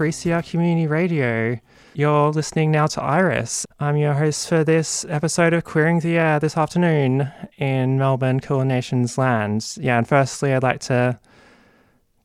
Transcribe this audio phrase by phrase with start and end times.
[0.00, 1.60] 3CR Community Radio.
[1.92, 3.66] You're listening now to Iris.
[3.78, 8.66] I'm your host for this episode of Queering the Air this afternoon in Melbourne, Kulin
[8.66, 9.76] Nation's land.
[9.78, 11.20] Yeah, and firstly, I'd like to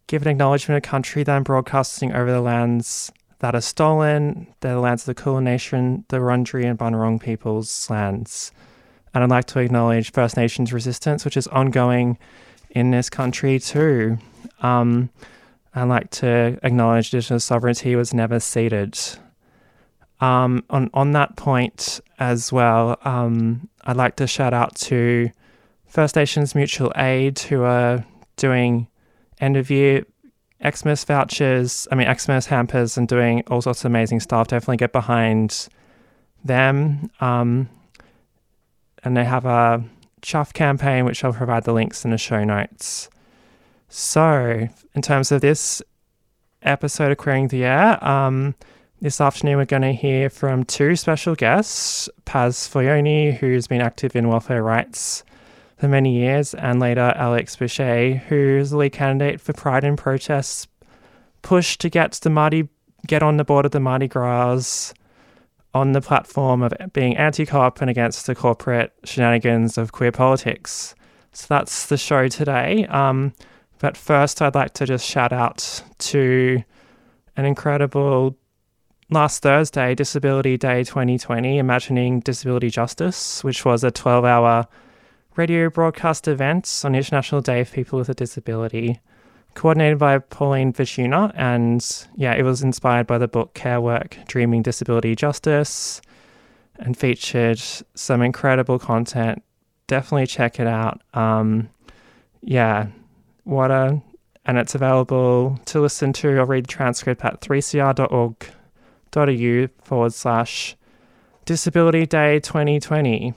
[0.07, 4.47] give an acknowledgement of country that I'm broadcasting over the lands that are stolen.
[4.61, 8.53] They're the lands of the Kulin Nation, the Wurundjeri and Bunurong people's lands.
[9.13, 12.19] And I'd like to acknowledge First Nations resistance, which is ongoing
[12.69, 14.17] in this country too.
[14.61, 15.09] Um,
[15.75, 18.97] I'd like to acknowledge Indigenous sovereignty was never ceded.
[20.21, 25.29] Um, on on that point as well, um, I'd like to shout out to
[25.87, 28.05] First Nations Mutual Aid who are
[28.37, 28.87] doing
[29.39, 30.05] end of year
[30.65, 34.47] Xmas vouchers, I mean Xmas hampers, and doing all sorts of amazing stuff.
[34.47, 35.67] Definitely get behind
[36.45, 37.11] them.
[37.19, 37.69] Um,
[39.03, 39.83] and they have a
[40.21, 43.09] chuff campaign, which I'll provide the links in the show notes.
[43.87, 45.81] So, in terms of this
[46.61, 48.55] episode of Queering the Air, um,
[49.01, 54.15] this afternoon we're going to hear from two special guests Paz Forgioni, who's been active
[54.15, 55.23] in welfare rights
[55.77, 60.67] for many years, and later Alex Boucher, who's the lead candidate for Pride in Protest's
[61.41, 62.67] push to get the Mardi
[63.05, 64.93] get on the board of the Mardi Gras
[65.75, 70.95] on the platform of being anti-cop and against the corporate shenanigans of queer politics.
[71.33, 72.87] So that's the show today.
[72.87, 73.33] Um,
[73.85, 76.63] but first, I'd like to just shout out to
[77.37, 78.35] an incredible
[79.11, 84.65] last Thursday, Disability Day 2020, Imagining Disability Justice, which was a 12 hour
[85.35, 88.99] radio broadcast event on International Day of People with a Disability,
[89.53, 91.31] coordinated by Pauline Vishuna.
[91.35, 96.01] And yeah, it was inspired by the book Care Work Dreaming Disability Justice
[96.79, 97.59] and featured
[97.93, 99.43] some incredible content.
[99.85, 101.03] Definitely check it out.
[101.13, 101.69] Um,
[102.41, 102.87] yeah,
[103.45, 104.01] a.
[104.47, 110.75] And it's available to listen to or read the transcript at 3cr.org.au forward slash
[111.45, 113.33] Disability Day 2020.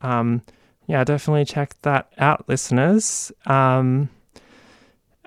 [0.00, 0.40] Um,
[0.86, 3.30] yeah, definitely check that out, listeners.
[3.46, 4.08] Um,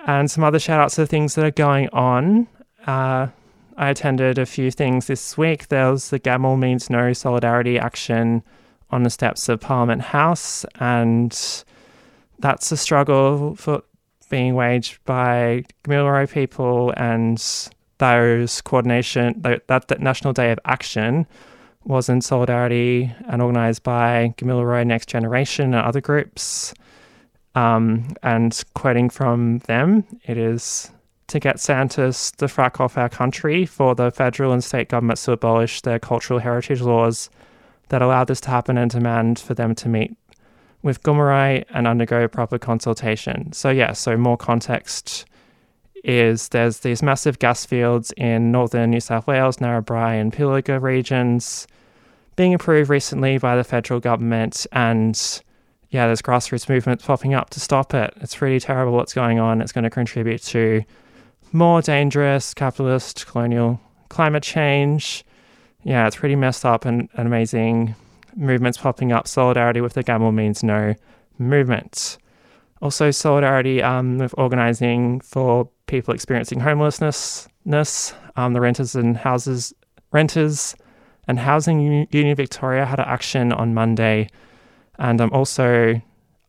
[0.06, 2.48] and some other shout outs of things that are going on.
[2.88, 3.28] Uh,
[3.78, 5.68] I attended a few things this week.
[5.68, 8.44] There was the Gamble Means No Solidarity Action
[8.90, 11.32] on the steps of Parliament House, and
[12.40, 13.84] that's a struggle for
[14.32, 17.38] being waged by Gamilaroi people and
[18.00, 21.28] those coordination, that, that, National Day of Action
[21.84, 26.74] was in solidarity and organised by Gamilaroi Next Generation and other groups.
[27.54, 30.90] Um, and quoting from them, it is
[31.28, 35.34] to get Santos the frack off our country for the federal and state governments to
[35.34, 37.30] abolish their cultural heritage laws
[37.90, 40.16] that allow this to happen and demand for them to meet
[40.84, 43.52] with Gumarai and undergo proper consultation.
[43.54, 45.26] So yeah, so more context
[46.04, 51.68] is there's these massive gas fields in northern New South Wales, Narrabri and Pilliga regions
[52.36, 55.42] being approved recently by the federal government and
[55.90, 58.14] yeah, there's grassroots movements popping up to stop it.
[58.22, 59.62] It's really terrible what's going on.
[59.62, 60.84] It's going to contribute to
[61.52, 65.26] more dangerous capitalist colonial climate change.
[65.84, 67.96] Yeah, it's pretty messed up and, and amazing
[68.36, 69.28] movements popping up.
[69.28, 70.96] Solidarity with the Gamble means no
[71.38, 72.18] movement.
[72.82, 77.48] Also, solidarity um, with organising for people experiencing homelessness.
[78.36, 79.74] Um, the renters and houses
[80.12, 80.76] renters
[81.28, 84.30] and housing union Victoria had an action on Monday,
[84.98, 86.02] and I'm also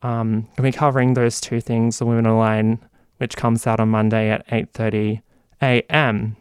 [0.02, 1.99] um, going to be covering those two things.
[1.99, 2.79] The Women Online,
[3.19, 5.20] which comes out on Monday at 8:30
[5.61, 6.37] a.m.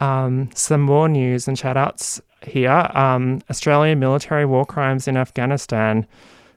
[0.00, 2.90] Um, some more news and shout outs here.
[2.94, 6.06] Um, Australian military war crimes in Afghanistan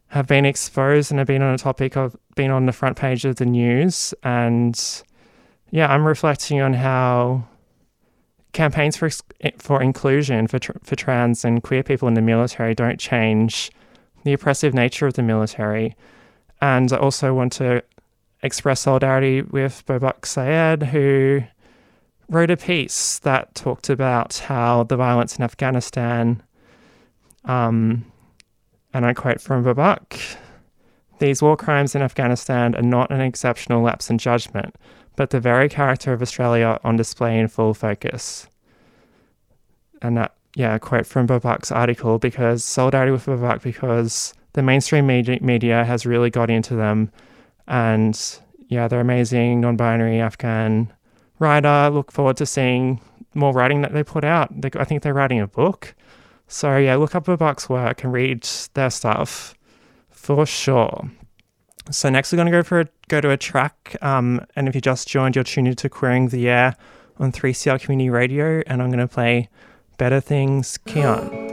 [0.07, 3.25] have been exposed and have been on a topic of been on the front page
[3.25, 4.13] of the news.
[4.23, 5.03] And
[5.71, 7.45] yeah, I'm reflecting on how
[8.53, 9.09] campaigns for
[9.57, 13.71] for inclusion for tr- for trans and queer people in the military don't change
[14.25, 15.95] the oppressive nature of the military.
[16.61, 17.83] And I also want to
[18.43, 21.41] express solidarity with Bobak Sayed, who
[22.31, 26.41] wrote a piece that talked about how the violence in Afghanistan
[27.43, 28.05] Um,
[28.93, 30.37] and I quote from Babak
[31.19, 34.75] These war crimes in Afghanistan are not an exceptional lapse in judgment,
[35.15, 38.47] but the very character of Australia on display in full focus.
[40.01, 45.85] And that, yeah, quote from Babak's article because solidarity with Babak because the mainstream media,
[45.85, 47.11] has really got into them.
[47.67, 48.19] And
[48.67, 50.91] yeah, they're amazing non binary Afghan
[51.41, 51.89] writer.
[51.89, 53.01] Look forward to seeing
[53.33, 54.49] more writing that they put out.
[54.61, 55.93] They, I think they're writing a book.
[56.47, 58.43] So yeah, look up Babak's work and read
[58.73, 59.55] their stuff
[60.09, 61.09] for sure.
[61.89, 63.95] So next we're going to go for a, go to a track.
[64.01, 66.75] Um, and if you just joined, you're tuned into Queering the Air
[67.17, 69.49] on 3CR Community Radio, and I'm going to play
[69.97, 71.50] Better Things, Keon.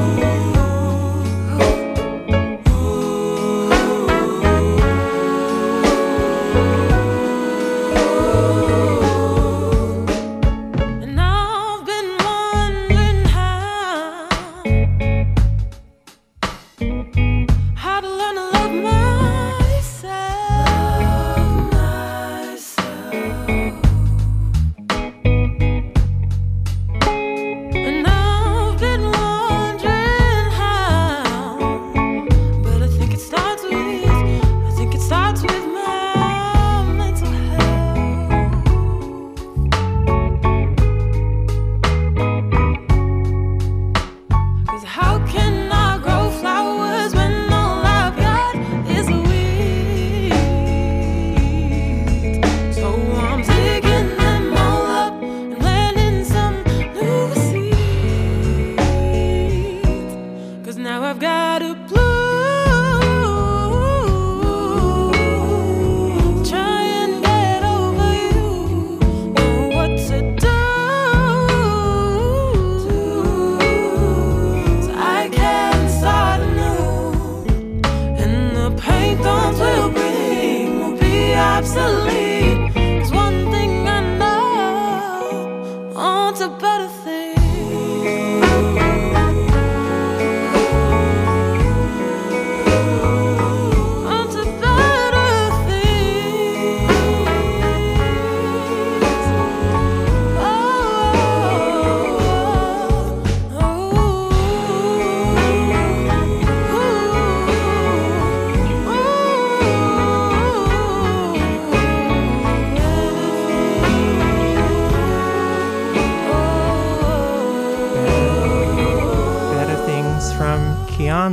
[0.00, 0.59] And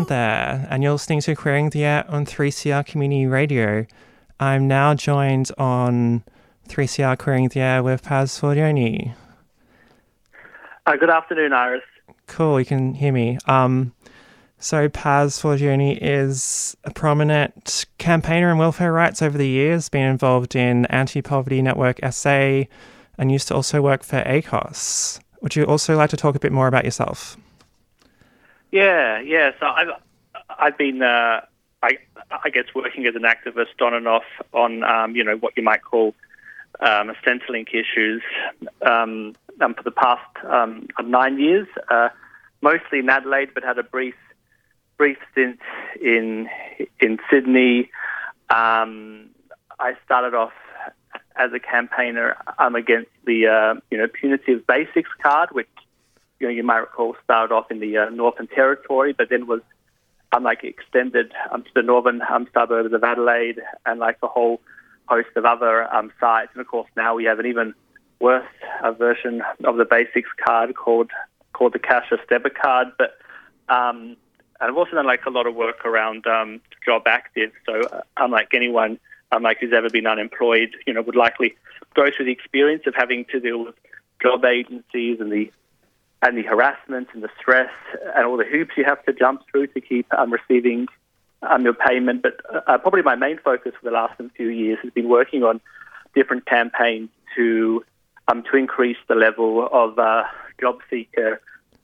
[0.07, 3.85] there, and you're listening to Queering the Air on 3CR Community Radio.
[4.39, 6.23] I'm now joined on
[6.67, 9.13] 3CR Queering the Air with Paz Forgioni.
[10.85, 11.83] Uh, good afternoon, Iris.
[12.27, 13.37] Cool, you can hear me.
[13.45, 13.93] Um,
[14.59, 20.55] so Paz Forgioni is a prominent campaigner in welfare rights over the years, been involved
[20.55, 22.63] in Anti-Poverty Network SA,
[23.17, 25.19] and used to also work for ACOSS.
[25.41, 27.37] Would you also like to talk a bit more about yourself?
[28.71, 29.51] Yeah, yeah.
[29.59, 29.88] So I've
[30.50, 31.41] I've been uh,
[31.81, 31.97] I
[32.43, 35.63] I guess working as an activist on and off on um, you know what you
[35.63, 36.13] might call
[36.79, 38.21] um, Centrelink issues
[38.86, 42.09] um, um, for the past um, nine years, uh,
[42.62, 44.15] mostly in Adelaide, but had a brief
[44.97, 45.59] brief stint
[46.01, 46.50] in
[47.00, 47.89] in Sydney.
[48.50, 49.29] Um,
[49.79, 50.53] I started off
[51.36, 55.67] as a campaigner um, against the uh, you know punitive basics card, which
[56.39, 59.62] you know you might recall started off in the uh, Northern Territory, but then was
[60.34, 64.62] um, like extended um, to the northern um, suburbs of Adelaide and like a whole
[65.08, 66.51] host of other um, sites.
[66.53, 67.74] And of course, now we have an even
[68.20, 68.46] worse
[68.84, 71.12] uh, version of the basics card called
[71.53, 72.89] called the cashless debit card.
[72.98, 73.17] But
[73.70, 74.17] um,
[74.60, 77.51] I've also done like a lot of work around um, job active.
[77.65, 79.00] So uh, unlike anyone
[79.32, 81.56] unlike who's ever been unemployed, you know, would likely
[81.96, 83.75] go through the experience of having to deal with
[84.22, 85.51] job agencies and the
[86.21, 87.71] and the harassment and the stress
[88.15, 90.88] and all the hoops you have to jump through to keep um, receiving
[91.43, 92.24] um, your payment.
[92.24, 95.62] But uh, probably my main focus for the last few years has been working on
[96.15, 97.83] different campaigns to
[98.27, 100.24] um, to increase the level of uh,
[100.59, 101.39] job seeker,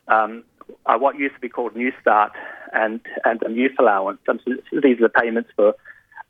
[0.08, 0.44] um,
[0.86, 2.34] uh, what used to be called New Start
[2.74, 4.20] and and a youth allowance.
[4.28, 5.76] Um, so these are the payments for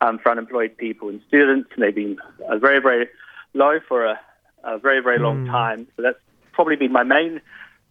[0.02, 2.18] um, for unemployed people and students, and they've been
[2.48, 3.08] uh, very very
[3.54, 4.20] low for a,
[4.62, 5.86] a very very long time.
[5.96, 6.18] So that's
[6.52, 7.40] probably been my main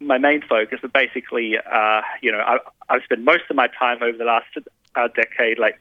[0.05, 0.79] my main focus.
[0.81, 2.57] But basically, uh, you know, I,
[2.89, 4.47] I've spent most of my time over the last
[4.95, 5.79] uh, decade, like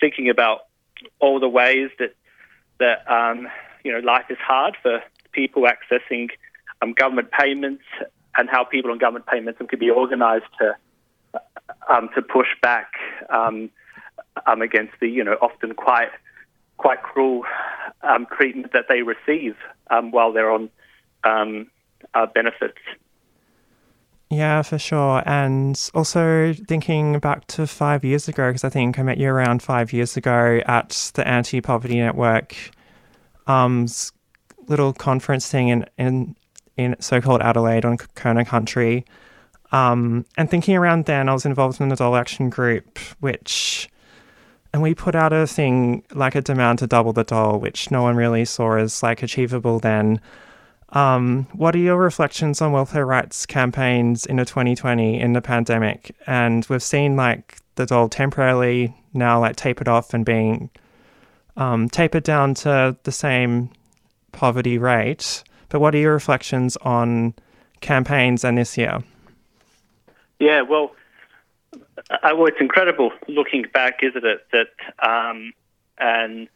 [0.00, 0.62] thinking about
[1.18, 2.14] all the ways that
[2.78, 3.48] that um,
[3.84, 5.02] you know life is hard for
[5.32, 6.30] people accessing
[6.82, 7.84] um, government payments,
[8.36, 10.76] and how people on government payments can be organised to
[11.88, 12.92] um, to push back
[13.28, 13.70] um,
[14.46, 16.10] um, against the you know often quite
[16.76, 17.44] quite cruel
[18.02, 19.54] um, treatment that they receive
[19.90, 20.70] um, while they're on
[21.24, 21.66] um,
[22.14, 22.78] uh, benefits.
[24.30, 25.24] Yeah, for sure.
[25.26, 29.60] And also thinking back to five years ago, because I think I met you around
[29.60, 32.56] five years ago at the Anti Poverty Network
[33.48, 33.86] um,
[34.68, 36.36] little conference thing in, in,
[36.76, 39.04] in so called Adelaide on Kaurna Country.
[39.72, 43.88] Um, and thinking around then, I was involved in the Dole Action Group, which,
[44.72, 48.02] and we put out a thing like a demand to double the doll, which no
[48.02, 50.20] one really saw as like achievable then.
[50.92, 56.14] Um, what are your reflections on welfare rights campaigns into 2020 in the pandemic?
[56.26, 60.70] And we've seen like the dole temporarily now like tapered off and being
[61.56, 63.70] um, tapered down to the same
[64.32, 65.44] poverty rate.
[65.68, 67.34] But what are your reflections on
[67.80, 69.02] campaigns and this year?
[70.38, 70.92] Yeah, well,
[72.10, 74.46] uh, well, it's incredible looking back, isn't it?
[74.52, 74.68] That
[75.06, 75.52] um,
[75.98, 76.48] and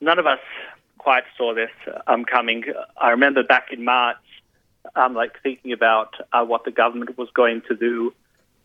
[0.00, 0.38] none of us
[1.02, 1.70] quite saw this
[2.06, 2.64] um, coming.
[2.96, 4.16] I remember back in March,
[4.94, 8.14] um, like thinking about uh, what the government was going to do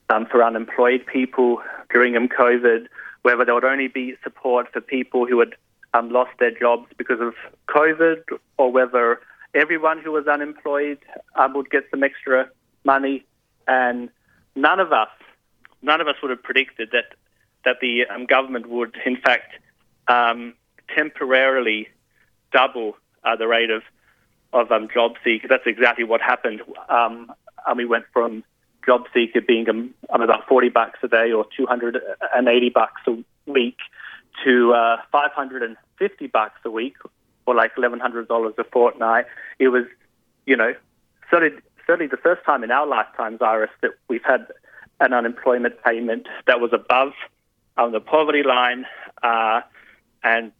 [0.09, 2.87] um, for unemployed people during um, COVID,
[3.23, 5.55] whether there would only be support for people who had
[5.95, 7.33] um, lost their jobs because of
[7.69, 8.21] COVID,
[8.57, 9.19] or whether
[9.55, 10.99] everyone who was unemployed
[11.35, 12.49] um, would get some extra
[12.83, 13.25] money.
[13.67, 14.09] And
[14.55, 15.09] none of us,
[15.81, 17.15] none of us would have predicted that
[17.65, 19.55] that the um, government would, in fact,
[20.07, 20.53] um,
[20.95, 21.89] temporarily
[22.51, 23.83] double uh, the rate of
[24.53, 25.47] of um, job seeker.
[25.47, 26.61] That's exactly what happened.
[26.89, 27.31] Um,
[27.65, 28.43] and we went from
[28.85, 33.77] job seeker being um, about 40 bucks a day or 280 bucks a week
[34.45, 36.95] to uh, 550 bucks a week
[37.45, 39.25] or like $1,100 a fortnight.
[39.59, 39.83] It was,
[40.45, 40.73] you know,
[41.29, 44.47] certainly, certainly the first time in our lifetimes, Iris, that we've had
[44.99, 47.13] an unemployment payment that was above
[47.77, 48.85] um, the poverty line,
[49.21, 49.61] uh,
[50.23, 50.51] and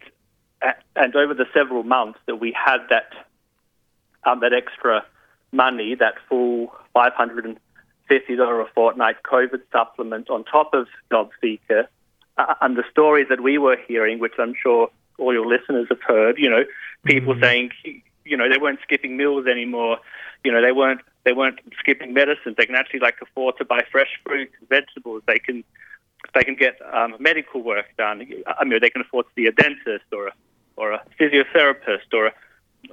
[0.95, 3.11] and over the several months that we had that
[4.25, 5.05] um, that extra
[5.51, 7.57] money, that full five hundred and
[8.07, 11.87] fifty dollar a fortnight COVID supplement on top of job seeker,
[12.37, 16.01] uh, and the stories that we were hearing, which I'm sure all your listeners have
[16.01, 16.63] heard, you know,
[17.03, 17.41] people Mhm.
[17.41, 17.71] saying,
[18.23, 19.99] you know, they weren't skipping meals anymore,
[20.43, 22.55] you know, they weren't they weren't skipping medicines.
[22.57, 25.23] They can actually like afford to buy fresh fruit and vegetables.
[25.27, 25.63] They can
[26.33, 28.25] they can get um, medical work done.
[28.47, 30.33] I mean, they can afford to see a dentist or a
[30.77, 32.33] or a physiotherapist or a,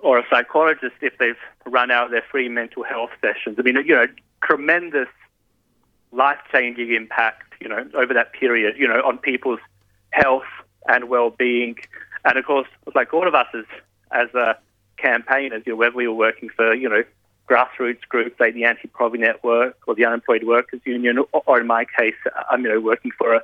[0.03, 1.37] or a psychologist if they've
[1.67, 3.57] run out their free mental health sessions.
[3.59, 4.07] I mean, you know,
[4.43, 5.09] tremendous
[6.13, 9.61] life changing impact, you know, over that period, you know, on people's
[10.11, 10.43] health
[10.89, 11.77] and well being.
[12.25, 13.65] And of course, like all of us as
[14.11, 14.55] as uh,
[14.97, 17.05] campaigners, you know, whether we were working for, you know,
[17.49, 21.67] grassroots groups like the Anti Poverty Network or the Unemployed Workers Union, or, or in
[21.67, 22.15] my case,
[22.51, 23.43] I'm you know working for a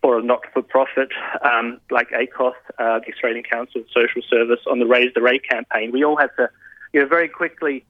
[0.00, 1.08] for a not-for-profit
[1.42, 5.48] um, like ACOSS, uh, the Australian Council of Social Service, on the Raise the Rate
[5.48, 5.92] campaign.
[5.92, 6.48] We all had to,
[6.92, 7.84] you know, very quickly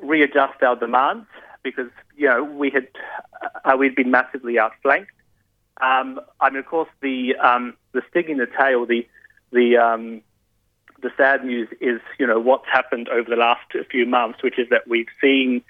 [0.00, 1.26] readjust our demands
[1.62, 2.86] because you know we had
[3.64, 5.10] uh, we'd been massively outflanked.
[5.80, 9.06] Um, I mean, of course, the um, the sting in the tail, the
[9.52, 10.22] the um,
[11.02, 14.68] the sad news is, you know, what's happened over the last few months, which is
[14.70, 15.62] that we've seen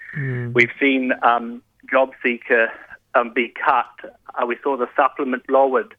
[0.53, 2.69] we've seen um, job seeker
[3.15, 4.18] um, be cut.
[4.35, 5.95] Uh, we saw the supplement lowered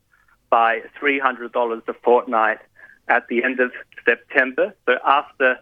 [0.50, 2.58] by three hundred dollars a fortnight
[3.08, 3.72] at the end of
[4.04, 4.74] September.
[4.86, 5.58] So after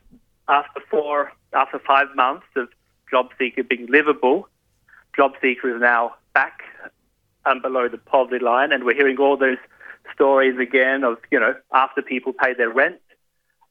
[0.48, 2.68] after four after five months of
[3.12, 4.48] JobSeeker being livable,
[5.16, 6.60] JobSeeker is now back
[7.46, 9.58] um, below the poverty line, and we're hearing all those
[10.12, 13.00] stories again of you know after people pay their rent,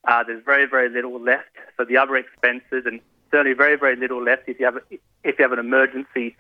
[0.08, 3.00] uh, there's very very little left for the other expenses, and
[3.32, 4.78] certainly very very little left if you have
[5.24, 6.36] if you have an emergency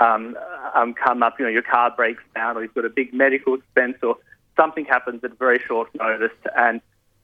[0.00, 0.36] um,
[0.74, 3.54] um, come up, you know your car breaks down, or you've got a big medical
[3.54, 4.16] expense, or
[4.56, 6.80] something happens at very short notice, and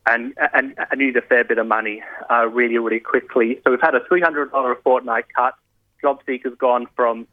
[0.07, 3.61] and and, and you need a fair bit of money uh, really really quickly.
[3.65, 5.55] So we've had a three hundred dollar a fortnight cut.
[6.01, 7.27] Job seekers gone from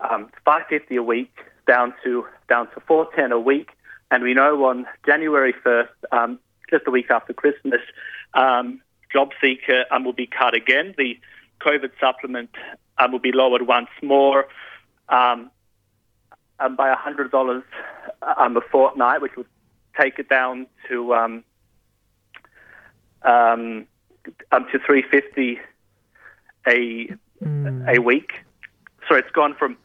[0.00, 1.34] um, five fifty a week
[1.66, 3.70] down to down to four ten a week,
[4.10, 6.38] and we know on January first, um,
[6.70, 7.80] just a week after Christmas,
[8.34, 8.80] um,
[9.12, 10.94] job seeker um, will be cut again.
[10.96, 11.18] The
[11.60, 12.50] COVID supplement
[12.98, 14.46] um, will be lowered once more
[15.08, 15.50] um,
[16.58, 17.62] um, by hundred dollars
[18.36, 19.46] um, a fortnight, which would
[19.98, 21.44] take it down to um,
[23.22, 23.86] um,
[24.52, 25.58] um, to three fifty
[26.66, 27.08] a
[27.88, 28.44] a week.
[29.08, 29.76] So it's gone from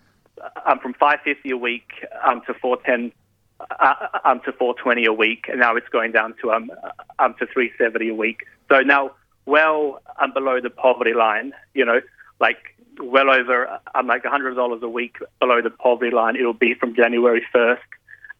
[0.65, 1.89] um, from five fifty a week
[2.25, 3.11] um, to four ten
[3.79, 6.71] uh, um, to four twenty a week, and now it's going down to um,
[7.19, 8.45] um to three seventy a week.
[8.69, 9.11] So now
[9.45, 11.53] well um, below the poverty line.
[11.73, 12.01] You know,
[12.39, 12.57] like
[12.99, 16.35] well over um, like hundred dollars a week below the poverty line.
[16.35, 17.83] It'll be from January first,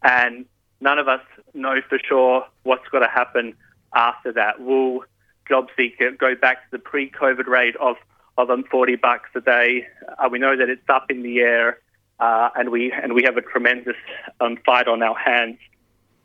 [0.03, 0.45] and
[0.79, 1.21] none of us
[1.53, 3.55] know for sure what's going to happen
[3.93, 4.61] after that.
[4.61, 5.03] Will
[5.47, 7.95] job seeker go back to the pre-COVID rate of
[8.37, 9.85] of um, 40 bucks a day?
[10.17, 11.79] Uh, we know that it's up in the air,
[12.19, 13.97] uh, and we and we have a tremendous
[14.39, 15.57] um, fight on our hands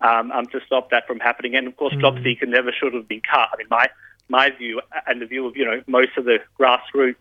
[0.01, 1.55] um, um, to stop that from happening.
[1.55, 3.49] And of course, job seeker never should have been cut.
[3.53, 3.89] I mean, my
[4.29, 7.17] my view and the view of you know most of the grassroots,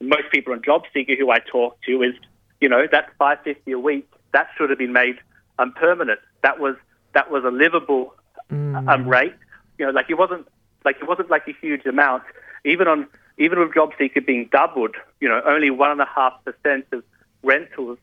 [0.00, 2.14] most people on job seeker who I talk to is,
[2.60, 5.18] you know, that 550 a week that should have been made
[5.58, 6.20] um, permanent.
[6.42, 6.76] That was
[7.14, 8.14] that was a livable
[8.50, 9.34] um, rate.
[9.78, 10.46] You know, like it wasn't
[10.84, 12.22] like it wasn't like a huge amount.
[12.64, 13.06] Even on
[13.38, 17.02] even with job seeker being doubled, you know, only one and a half percent of
[17.42, 17.98] rentals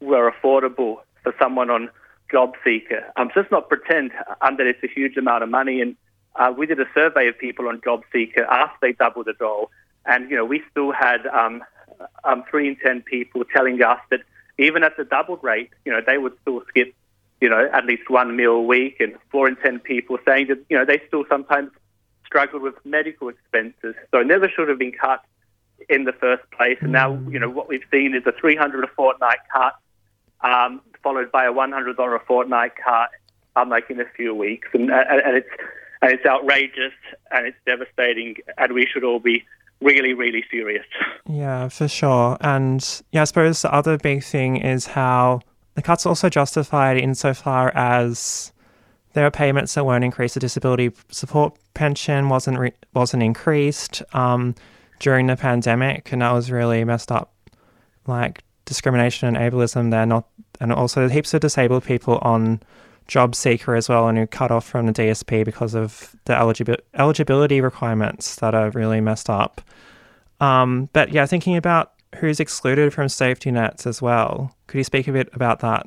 [0.00, 1.90] were affordable for someone on
[2.30, 3.04] job seeker.
[3.16, 5.80] Um, so let's not pretend um, that it's a huge amount of money.
[5.80, 5.96] And
[6.36, 9.70] uh, we did a survey of people on job seeker after they doubled the dole,
[10.06, 11.62] and you know we still had um,
[12.24, 14.20] um, three in ten people telling us that
[14.58, 16.94] even at the doubled rate, you know they would still skip,
[17.40, 20.58] you know, at least one meal a week, and four in ten people saying that
[20.68, 21.70] you know they still sometimes
[22.24, 23.94] struggled with medical expenses.
[24.10, 25.22] So it never should have been cut
[25.88, 26.78] in the first place.
[26.80, 29.74] And now, you know, what we've seen is a 300 a fortnight cut,
[30.40, 33.10] um, followed by a $100 a fortnight cut,
[33.56, 34.68] um, like in a few weeks.
[34.72, 35.48] And, and it's
[36.02, 36.92] and it's outrageous
[37.30, 39.44] and it's devastating, and we should all be
[39.80, 40.84] really, really serious.
[41.28, 42.36] Yeah, for sure.
[42.40, 45.40] And yeah, I suppose the other big thing is how
[45.74, 48.52] the cuts also justified insofar as
[49.14, 50.34] there are payments that weren't increased.
[50.34, 54.54] The disability support pension wasn't re- wasn't increased um,
[54.98, 57.32] during the pandemic, and that was really messed up.
[58.06, 60.26] Like discrimination and ableism, there not,
[60.60, 62.60] and also heaps of disabled people on
[63.12, 66.80] job seeker as well, and who cut off from the DSP because of the eligibi-
[66.94, 69.60] eligibility requirements that are really messed up.
[70.40, 74.56] Um, but yeah, thinking about who's excluded from safety nets as well.
[74.66, 75.86] Could you speak a bit about that?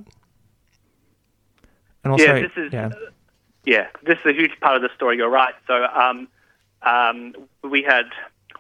[2.04, 2.92] And also, yeah, this is yeah.
[3.66, 5.18] yeah, this is a huge part of the story.
[5.18, 5.56] You're right.
[5.66, 6.28] So um,
[6.84, 7.34] um,
[7.64, 8.06] we had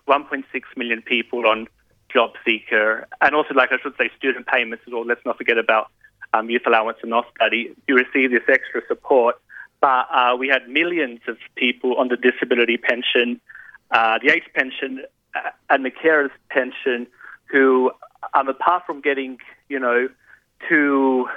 [0.07, 0.43] 1.6
[0.75, 1.67] million people on
[2.11, 5.05] job seeker, and also, like I should say, student payments as well.
[5.05, 5.91] Let's not forget about
[6.35, 7.73] um, youth allowance and not study.
[7.87, 9.35] You receive this extra support,
[9.81, 13.39] but uh, we had millions of people on the disability pension,
[13.91, 15.03] uh, the age pension,
[15.35, 17.07] uh, and the carers pension,
[17.45, 17.91] who,
[18.33, 19.37] um, apart from getting,
[19.69, 20.09] you know,
[20.67, 21.27] two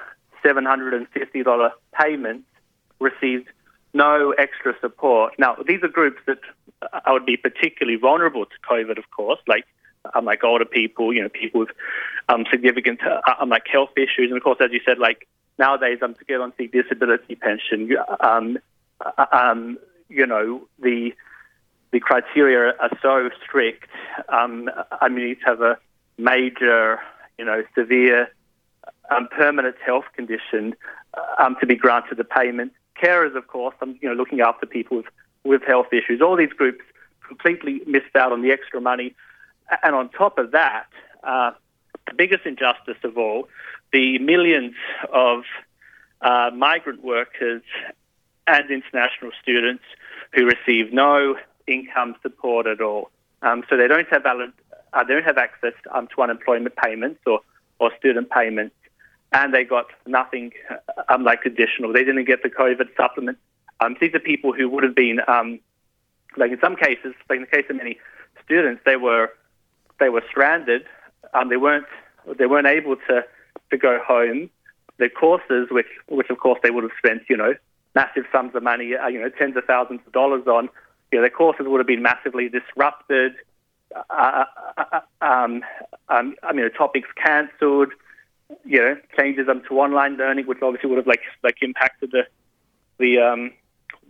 [0.45, 2.47] $750 payments,
[3.01, 3.49] received
[3.95, 5.35] no extra support.
[5.39, 6.39] Now, these are groups that
[7.05, 9.67] I would be particularly vulnerable to COVID, of course, like
[10.15, 11.71] um, like older people, you know, people with
[12.29, 15.99] um, significant uh, um, like health issues, and of course, as you said, like nowadays,
[16.03, 18.59] um, to get on the disability pension, um,
[19.05, 21.13] uh, um, you know, the
[21.91, 23.89] the criteria are so strict.
[24.29, 25.79] Um, I mean, you need to have a
[26.19, 27.01] major,
[27.39, 28.29] you know, severe,
[29.11, 30.75] um, permanent health condition
[31.39, 32.73] um, to be granted the payment.
[33.03, 35.07] Carers, of course, um, you know, looking after people with,
[35.45, 36.21] with health issues.
[36.21, 36.85] All these groups
[37.27, 39.15] completely missed out on the extra money.
[39.83, 40.87] And on top of that,
[41.23, 41.53] uh,
[42.07, 43.49] the biggest injustice of all,
[43.93, 44.75] the millions
[45.13, 45.43] of
[46.21, 47.63] uh, migrant workers
[48.47, 49.85] and international students
[50.33, 53.11] who receive no income support at all.
[53.43, 54.53] Um, so they don't have valid,
[54.93, 57.41] uh, they don't have access um, to unemployment payments or,
[57.79, 58.75] or student payments,
[59.33, 60.53] and they got nothing
[61.09, 61.93] um, like additional.
[61.93, 63.39] They didn't get the COVID supplement.
[63.81, 65.61] Um, these are people who would have been, um,
[66.37, 67.99] like in some cases, like in the case of many
[68.45, 69.31] students, they were
[70.01, 70.85] they were stranded.
[71.35, 71.87] Um, they weren't
[72.39, 73.25] they weren't able to
[73.71, 74.51] to go home.
[74.99, 77.55] Their courses, which which of course they would have spent, you know,
[77.95, 80.69] massive sums of money, uh, you know, tens of thousands of dollars on,
[81.13, 83.35] you know, their courses would have been massively disrupted.
[83.95, 84.45] Uh,
[84.77, 85.63] uh, uh, um,
[86.09, 87.93] um, I mean, the topics cancelled.
[88.65, 92.27] You know, changes um, to online learning, which obviously would have like like impacted the
[92.99, 93.53] the um,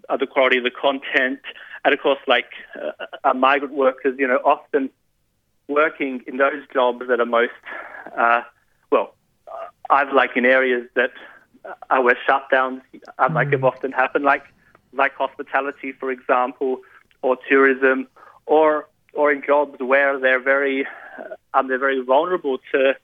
[0.08, 1.40] uh, the quality of the content,
[1.84, 4.90] and of course, like uh, uh, migrant workers, you know, often
[5.68, 7.52] working in those jobs that are most
[8.16, 8.42] uh,
[8.90, 9.14] well,
[9.46, 11.12] uh, I've like in areas that
[11.64, 12.82] uh, where shutdowns
[13.18, 14.44] uh, like have often happened, like
[14.92, 16.80] like hospitality, for example,
[17.22, 18.08] or tourism,
[18.46, 20.86] or or in jobs where they're very
[21.18, 22.94] uh, um, they're very vulnerable to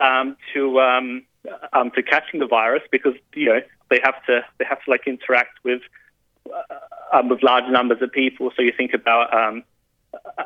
[0.00, 1.24] um, to um,
[1.72, 3.60] um, to catching the virus because you know
[3.90, 5.82] they have to they have to like interact with
[6.52, 8.50] uh, um, with large numbers of people.
[8.56, 9.62] So you think about um,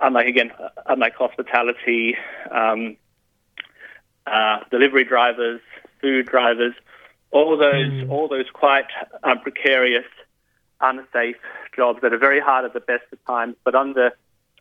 [0.03, 0.53] unlike again
[0.87, 2.17] unlike hospitality,
[2.51, 2.97] um,
[4.27, 5.61] uh, delivery drivers,
[6.01, 6.75] food drivers,
[7.31, 8.87] all those all those quite
[9.25, 10.07] um, precarious,
[10.81, 11.37] unsafe
[11.75, 14.13] jobs that are very hard at the best of times, but under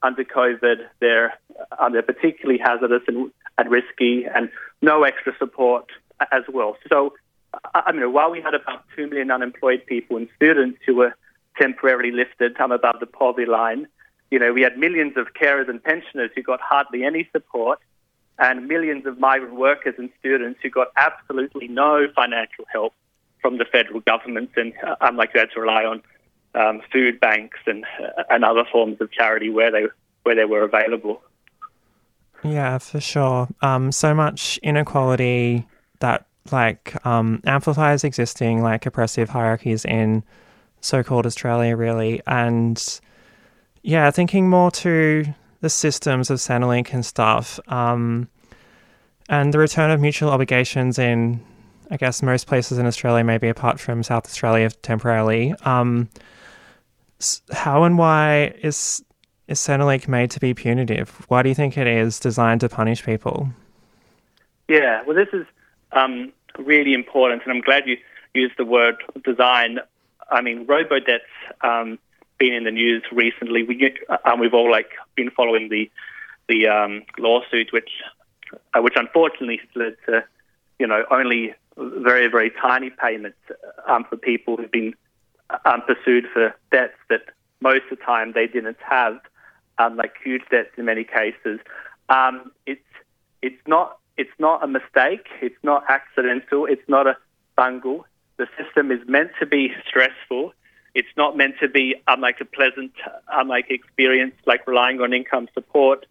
[0.03, 1.33] under COVID, they're
[1.79, 4.49] um, they're particularly hazardous and, and risky, and
[4.81, 5.85] no extra support
[6.31, 6.77] as well.
[6.89, 7.13] So,
[7.73, 11.15] I I mean, while we had about two million unemployed people and students who were
[11.59, 13.87] temporarily lifted above the poverty line,
[14.35, 17.79] you know, we had millions of carers and pensioners who got hardly any support,
[18.37, 22.91] and millions of migrant workers and students who got absolutely no financial help
[23.41, 26.01] from the federal government, and uh, unlike you had to rely on
[26.53, 29.85] um, food banks and uh, and other forms of charity where they
[30.23, 31.21] where they were available.
[32.43, 33.47] Yeah, for sure.
[33.61, 35.65] Um, so much inequality
[36.01, 40.25] that like um, amplifies existing like oppressive hierarchies in
[40.81, 42.99] so-called Australia, really, and
[43.85, 45.25] yeah, thinking more to
[45.61, 48.27] the systems of Centrelink and stuff, um,
[49.29, 51.39] and the return of mutual obligations in,
[51.91, 55.53] I guess, most places in Australia, maybe apart from South Australia temporarily.
[55.65, 56.09] Um,
[57.51, 59.03] how and why is
[59.47, 61.23] is Centrelink made to be punitive?
[61.27, 63.49] Why do you think it is designed to punish people?
[64.67, 65.45] Yeah, well, this is
[65.91, 67.97] um, really important, and I'm glad you
[68.33, 69.77] used the word design.
[70.31, 71.23] I mean, robodebt's
[71.61, 71.99] um,
[72.37, 73.63] been in the news recently.
[73.63, 73.95] We
[74.25, 75.89] um, we've all like been following the
[76.47, 77.89] the um, lawsuit, which
[78.73, 80.23] uh, which unfortunately led to
[80.79, 83.37] you know only very very tiny payments
[83.87, 84.93] um, for people who've been
[85.65, 87.21] um, pursued for debts that
[87.61, 89.19] most of the time they didn't have,
[89.77, 91.59] um, like huge debts in many cases.
[92.09, 92.81] Um, it's
[93.41, 95.27] it's not it's not a mistake.
[95.41, 96.65] It's not accidental.
[96.65, 97.17] It's not a
[97.55, 98.05] bungle.
[98.37, 100.53] The system is meant to be stressful.
[100.95, 102.93] It's not meant to be unlike a pleasant,
[103.29, 106.05] unlike experience, like relying on income support.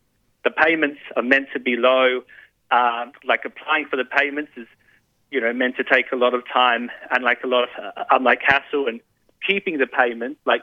[0.44, 2.22] The payments are meant to be low.
[2.70, 4.66] Uh, like applying for the payments is,
[5.30, 8.04] you know, meant to take a lot of time and like a lot of, uh,
[8.10, 9.00] unlike hassle and
[9.46, 10.62] keeping the payment, like,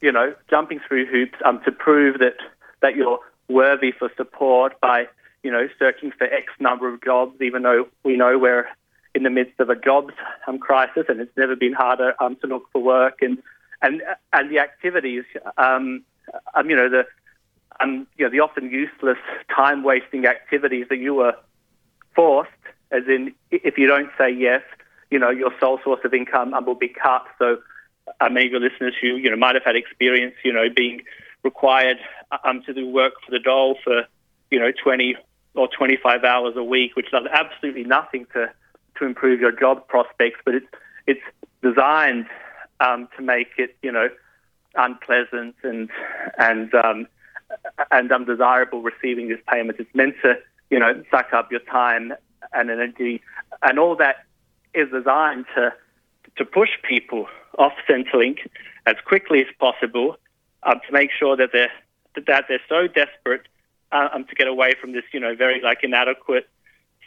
[0.00, 2.36] you know, jumping through hoops um, to prove that
[2.80, 5.06] that you're worthy for support by,
[5.42, 8.66] you know, searching for X number of jobs, even though we know we're
[9.14, 10.14] in the midst of a jobs
[10.46, 13.38] um, crisis, and it's never been harder um, to look for work, and
[13.82, 15.24] and and the activities,
[15.58, 16.02] um,
[16.54, 17.04] um, you know, the
[17.80, 19.18] um, you know, the often useless,
[19.54, 21.34] time wasting activities that you were
[22.14, 22.50] forced,
[22.90, 24.62] as in, if you don't say yes,
[25.10, 27.24] you know, your sole source of income um, will be cut.
[27.38, 27.58] So,
[28.20, 31.02] uh, many of your listeners who you know might have had experience, you know, being
[31.42, 31.98] required
[32.44, 34.04] um, to do work for the dole for
[34.50, 35.16] you know 20
[35.54, 38.50] or 25 hours a week, which does absolutely nothing to
[38.98, 40.66] to improve your job prospects, but it's
[41.06, 41.20] it's
[41.62, 42.26] designed
[42.80, 44.08] um, to make it you know
[44.74, 45.90] unpleasant and
[46.38, 47.06] and um,
[47.90, 49.78] and undesirable receiving this payment.
[49.78, 50.34] It's meant to
[50.70, 52.12] you know suck up your time
[52.52, 53.22] and energy,
[53.62, 54.24] and all that
[54.74, 55.72] is designed to
[56.36, 57.26] to push people
[57.58, 58.38] off Centrelink
[58.86, 60.16] as quickly as possible
[60.62, 61.72] um, to make sure that they're
[62.26, 63.46] that they're so desperate
[63.92, 66.48] um, to get away from this you know very like inadequate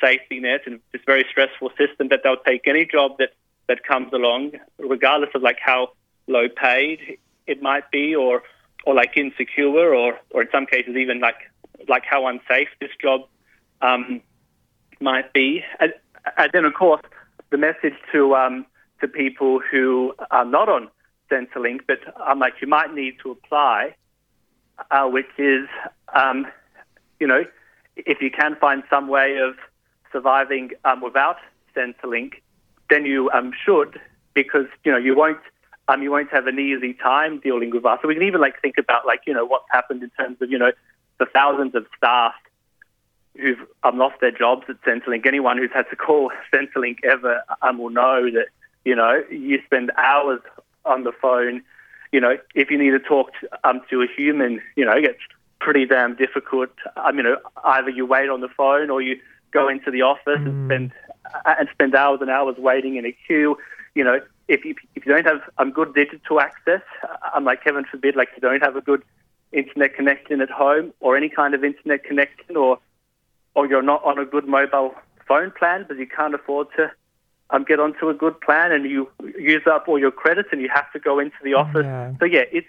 [0.01, 3.29] safety net and this very stressful system that they'll take any job that,
[3.67, 5.91] that comes along, regardless of like how
[6.27, 8.43] low paid it might be or
[8.86, 11.38] or like insecure or or in some cases even like
[11.88, 13.21] like how unsafe this job
[13.81, 14.21] um,
[14.99, 15.63] might be.
[15.79, 15.93] And,
[16.38, 17.01] and then of course
[17.49, 18.65] the message to um,
[19.01, 20.89] to people who are not on
[21.29, 23.95] Centrelink, but um, like you might need to apply,
[24.91, 25.67] uh, which is,
[26.13, 26.47] um,
[27.19, 27.43] you know,
[27.95, 29.55] if you can find some way of
[30.12, 31.38] surviving um, without
[31.76, 32.41] Centrelink,
[32.89, 34.00] then you um, should,
[34.34, 35.39] because you know you won't
[35.88, 38.00] um, you won't have an easy time dealing with us.
[38.02, 40.50] So we can even like think about like you know what's happened in terms of
[40.50, 40.72] you know
[41.20, 42.34] the thousands of staff
[43.38, 45.26] who've um, lost their jobs at Centrelink.
[45.26, 48.48] Anyone who's had to call Centrelink ever um, will know that
[48.84, 50.41] you know you spend hours
[50.86, 51.62] on the phone.
[52.12, 55.02] You know, if you need to talk to, um, to a human, you know, it
[55.02, 55.20] gets
[55.60, 56.70] pretty damn difficult.
[56.96, 59.20] Um, you know, either you wait on the phone or you
[59.56, 60.91] go into the office and spend
[61.46, 63.58] and spend hours and hours waiting in a queue.
[63.96, 66.82] You know, if you, if you don't have um, good digital access,
[67.34, 69.04] I'm like heaven forbid, like you don't have a good
[69.52, 72.78] internet connection at home or any kind of internet connection, or
[73.56, 74.94] or you're not on a good mobile
[75.28, 76.91] phone plan because you can't afford to
[77.52, 80.70] um, get onto a good plan, and you use up all your credits and you
[80.74, 81.86] have to go into the office.
[81.86, 82.13] Yeah.
[82.20, 82.68] So yeah, it's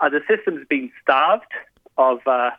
[0.00, 1.52] uh, the system's been starved
[1.96, 2.50] of uh,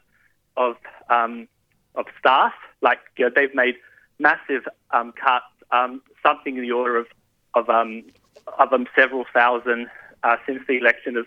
[0.56, 0.76] of
[1.10, 1.48] um,
[1.96, 2.54] of staff.
[2.82, 3.76] Like you know, they've made
[4.20, 7.08] massive um, cuts, um, something in the order of
[7.54, 8.04] of um,
[8.60, 9.90] of um, several thousand
[10.24, 11.26] uh, since the election of,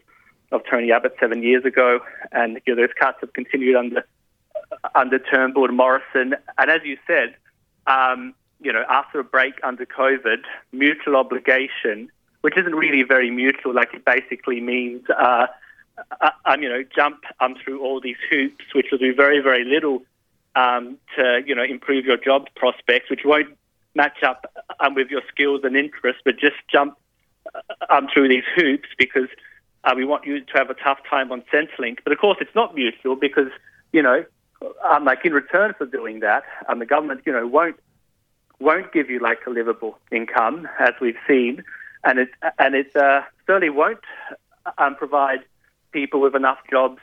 [0.52, 2.00] of Tony Abbott seven years ago,
[2.32, 4.04] and you know, those cuts have continued under
[4.94, 6.34] under Turnbull and Morrison.
[6.58, 7.36] And as you said,
[7.86, 12.10] um, you know, after a break under COVID, mutual obligation,
[12.42, 15.46] which isn't really very mutual, like it basically means, uh,
[16.20, 19.64] uh, um, you know, jump um, through all these hoops, which will do very, very
[19.64, 20.02] little
[20.54, 23.56] um, to, you know, improve your job prospects, which won't
[23.94, 26.96] match up um, with your skills and interests, but just jump
[27.54, 29.28] uh, um, through these hoops because
[29.84, 31.98] uh, we want you to have a tough time on Centrelink.
[32.04, 33.50] But of course, it's not mutual because,
[33.92, 34.24] you know,
[34.90, 37.76] um, like in return for doing that, um, the government, you know, won't
[38.58, 41.62] won't give you like a livable income, as we've seen,
[42.04, 44.00] and it and it uh, certainly won't
[44.76, 45.40] um, provide
[45.92, 47.00] people with enough jobs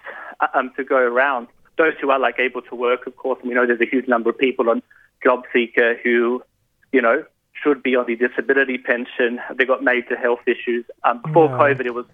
[0.54, 1.48] um, to go around.
[1.78, 4.08] Those who are like able to work, of course, and we know there's a huge
[4.08, 4.82] number of people on
[5.24, 6.44] job seeker who,
[6.92, 7.24] you know,
[7.64, 9.40] should be on the disability pension.
[9.56, 10.86] They've got major health issues.
[11.04, 11.50] Um, before.
[11.50, 12.06] COVID, it was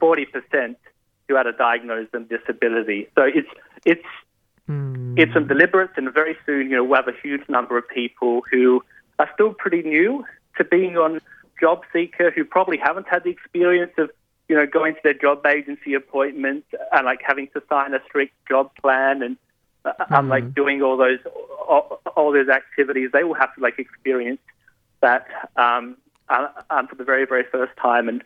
[0.00, 0.76] 40%
[1.28, 3.08] who had a diagnosed disability.
[3.14, 3.48] So it's
[3.84, 4.04] it's
[4.70, 5.18] Mm.
[5.18, 8.42] it's some deliberate, and very soon, you know, we'll have a huge number of people
[8.50, 8.82] who
[9.18, 10.24] are still pretty new
[10.56, 11.20] to being on
[11.60, 14.10] job seeker, who probably haven't had the experience of,
[14.50, 18.32] you know, going to their job agency appointments and like having to sign a strict
[18.48, 19.36] job plan and
[19.84, 21.20] uh, um, like doing all those
[21.68, 23.10] all, all those activities.
[23.12, 24.40] They will have to like experience
[25.02, 25.96] that um,
[26.28, 28.24] uh, um, for the very very first time, and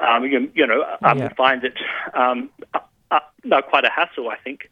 [0.00, 1.28] um, you, you know, um, Yeah.
[1.34, 1.76] find it
[2.14, 2.78] um, uh,
[3.10, 4.70] uh, no, quite a hassle, I think.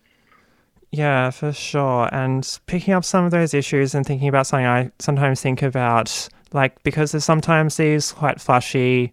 [0.91, 2.09] Yeah, for sure.
[2.13, 6.31] And picking up some of those issues and thinking about something I sometimes think about,
[6.55, 9.13] like, because there's sometimes these quite flashy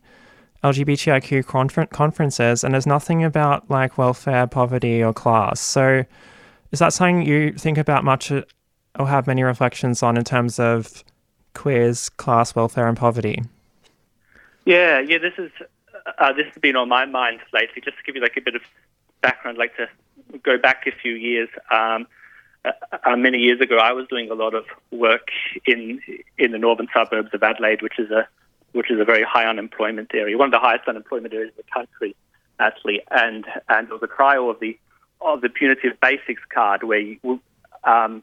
[0.66, 5.60] LGBTIQ confer- conferences, and there's nothing about like welfare, poverty, or class.
[5.60, 6.04] So,
[6.72, 8.42] is that something you think about much uh,
[8.98, 11.04] or have many reflections on in terms of
[11.54, 13.44] queers, class, welfare, and poverty?
[14.66, 15.20] Yeah, yeah.
[15.20, 15.52] This is
[16.18, 17.82] uh, this has been on my mind lately.
[17.84, 18.62] Just to give you like a bit of
[19.22, 19.88] background, I'd like to
[20.40, 21.50] go back a few years.
[21.72, 22.08] Um,
[22.66, 22.72] uh,
[23.04, 25.28] uh, many years ago, I was doing a lot of work
[25.68, 26.02] in
[26.40, 28.28] in the northern suburbs of Adelaide, which is a
[28.76, 31.72] which is a very high unemployment area, one of the highest unemployment areas in the
[31.72, 32.14] country,
[32.60, 33.02] actually.
[33.10, 34.78] And and there was a trial of the
[35.22, 37.40] of the punitive basics card, where you,
[37.86, 38.22] um,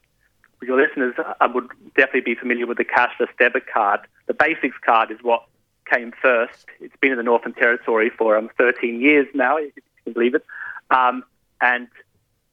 [0.61, 4.01] your listeners uh, would definitely be familiar with the cashless debit card.
[4.27, 5.43] The basics card is what
[5.91, 6.67] came first.
[6.81, 10.35] It's been in the Northern Territory for um, 13 years now, if you can believe
[10.35, 10.45] it.
[10.91, 11.25] Um,
[11.63, 11.89] and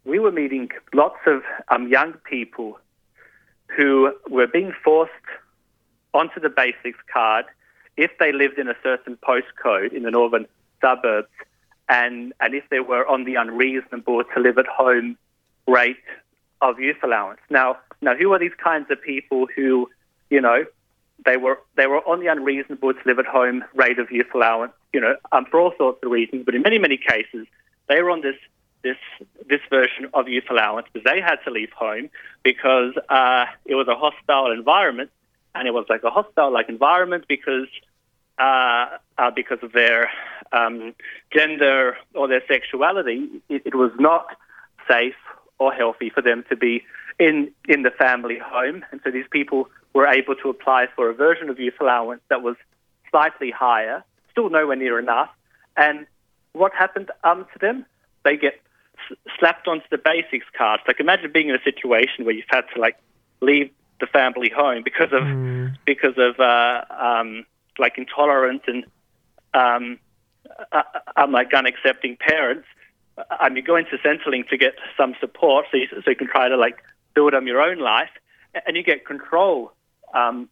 [0.06, 2.80] we were meeting lots of um, young people
[3.76, 5.12] who were being forced
[6.14, 7.46] onto the basics card
[8.00, 10.46] if they lived in a certain postcode in the northern
[10.82, 11.28] suburbs
[11.90, 15.18] and, and if they were on the unreasonable to live at home
[15.68, 15.98] rate
[16.62, 17.42] of youth allowance.
[17.50, 19.90] Now, now, who are these kinds of people who,
[20.30, 20.66] you know,
[21.26, 24.72] they were they were on the unreasonable to live at home rate of youth allowance,
[24.94, 26.46] you know, um, for all sorts of reasons.
[26.46, 27.46] But in many many cases,
[27.90, 28.38] they were on this
[28.84, 28.98] this
[29.50, 32.10] this version of youth allowance because they had to leave home
[32.44, 35.10] because uh, it was a hostile environment,
[35.54, 37.68] and it was like a hostile like environment because
[38.40, 40.10] uh, uh, because of their
[40.52, 40.94] um,
[41.32, 43.30] gender or their sexuality.
[43.50, 44.28] It, it was not
[44.90, 45.16] safe
[45.60, 46.84] or healthy for them to be
[47.20, 51.14] in in the family home, and so these people were able to apply for a
[51.14, 52.56] version of youth allowance that was
[53.10, 55.30] slightly higher, still nowhere near enough.
[55.76, 56.06] And
[56.54, 57.86] what happened um, to them?
[58.24, 58.62] They get
[59.10, 60.80] s- slapped onto the basics card.
[60.88, 62.98] Like imagine being in a situation where you've had to like
[63.42, 65.24] leave the family home because of
[65.86, 67.46] because of uh, um,
[67.80, 68.86] like intolerance and
[69.54, 70.00] um,
[70.72, 70.84] uh,
[71.16, 72.68] um, like unaccepting parents,
[73.40, 76.48] um, you go into Centrelink to get some support, so you, so you can try
[76.48, 76.78] to like
[77.14, 78.10] build on your own life,
[78.66, 79.72] and you get control
[80.14, 80.50] um,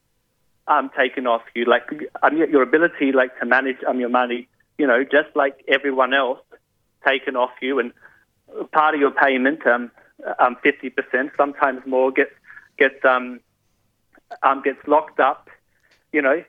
[0.68, 1.84] um, taken off you, like
[2.24, 6.40] um, your ability like to manage um, your money, you know, just like everyone else,
[7.08, 7.92] taken off you, and
[8.72, 9.92] part of your payment, um,
[10.40, 12.32] um, 50%, sometimes more, gets
[12.78, 13.40] gets um,
[14.44, 15.50] um, gets locked up,
[16.12, 16.44] you know,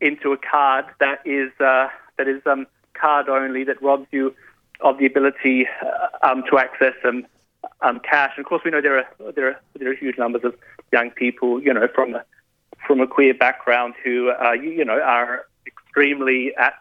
[0.00, 4.34] into a card that is uh, that is um, card only that robs you
[4.80, 7.26] of the ability uh, um, to access um,
[7.82, 8.32] um, cash.
[8.36, 10.54] And of course, we know there are there are there are huge numbers of
[10.92, 12.24] young people, you know, from a,
[12.86, 16.74] from a queer background who uh, you, know are extremely at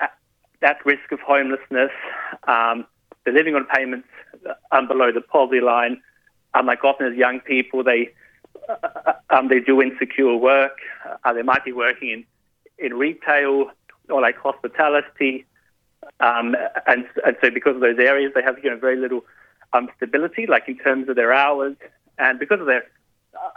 [0.00, 1.90] at, risk of homelessness.
[2.46, 2.86] Um,
[3.24, 4.08] they're living on payments
[4.70, 6.00] um, below the poverty line.
[6.54, 8.12] Um, like often as young people, they
[9.30, 10.78] um, they do insecure work.
[11.24, 12.24] Uh, they might be working in
[12.78, 13.70] in retail
[14.08, 15.46] or like hospitality.
[16.20, 19.24] Um, and, and so because of those areas, they have you know very little
[19.72, 21.76] um, stability, like in terms of their hours,
[22.18, 22.84] and because of their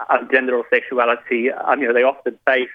[0.09, 2.69] uh, gender or sexuality, um, you know they often face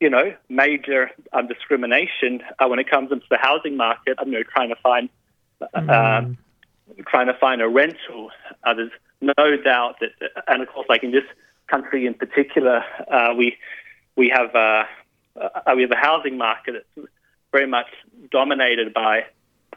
[0.00, 4.16] you know major um, discrimination uh, when it comes into the housing market.
[4.18, 5.08] I'm you know trying to find
[5.74, 6.36] mm.
[7.06, 8.30] trying to find a rental.
[8.64, 10.10] Uh, there's no doubt that,
[10.48, 11.24] and of course, like in this
[11.68, 13.56] country in particular, uh, we
[14.16, 14.84] we have uh,
[15.74, 17.08] we have a housing market that's
[17.52, 17.86] very much
[18.30, 19.24] dominated by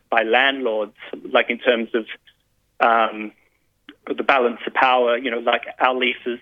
[0.09, 0.95] by landlords,
[1.31, 2.05] like in terms of
[2.79, 3.31] um,
[4.07, 5.17] the balance of power.
[5.17, 6.39] You know, like our leases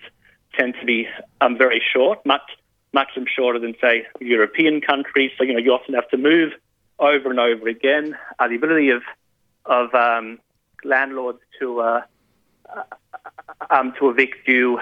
[0.58, 1.08] tend to be
[1.40, 2.48] um, very short, much
[2.92, 5.30] much shorter than say European countries.
[5.36, 6.52] So you know, you often have to move
[6.98, 8.16] over and over again.
[8.38, 9.02] Uh, the ability of
[9.64, 10.38] of um,
[10.84, 12.02] landlords to uh,
[13.70, 14.78] um, to evict you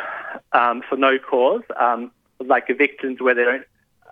[0.53, 2.11] um, for no cause, um,
[2.41, 3.65] like evictions where they don't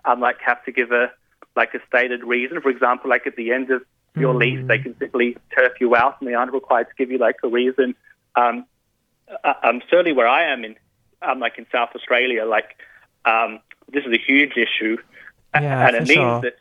[0.05, 1.11] um, like have to give a
[1.55, 2.61] like a stated reason.
[2.61, 3.83] For example, like at the end of
[4.15, 4.39] your mm.
[4.39, 7.37] lease, they can simply turf you out, and they aren't required to give you like
[7.43, 7.95] a reason.
[8.35, 8.65] Um,
[9.43, 10.75] uh, um, certainly where I am in,
[11.21, 12.77] um, like in South Australia, like
[13.25, 13.59] um,
[13.91, 14.97] this is a huge issue,
[15.53, 16.41] yeah, and it means sure.
[16.41, 16.55] that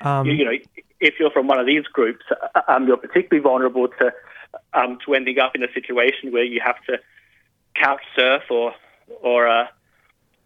[0.00, 0.58] Um, you, you know
[1.00, 4.12] if you're from one of these groups, uh, um, you're particularly vulnerable to
[4.72, 6.98] um, to ending up in a situation where you have to
[7.80, 8.74] couch surf or
[9.22, 9.66] or uh,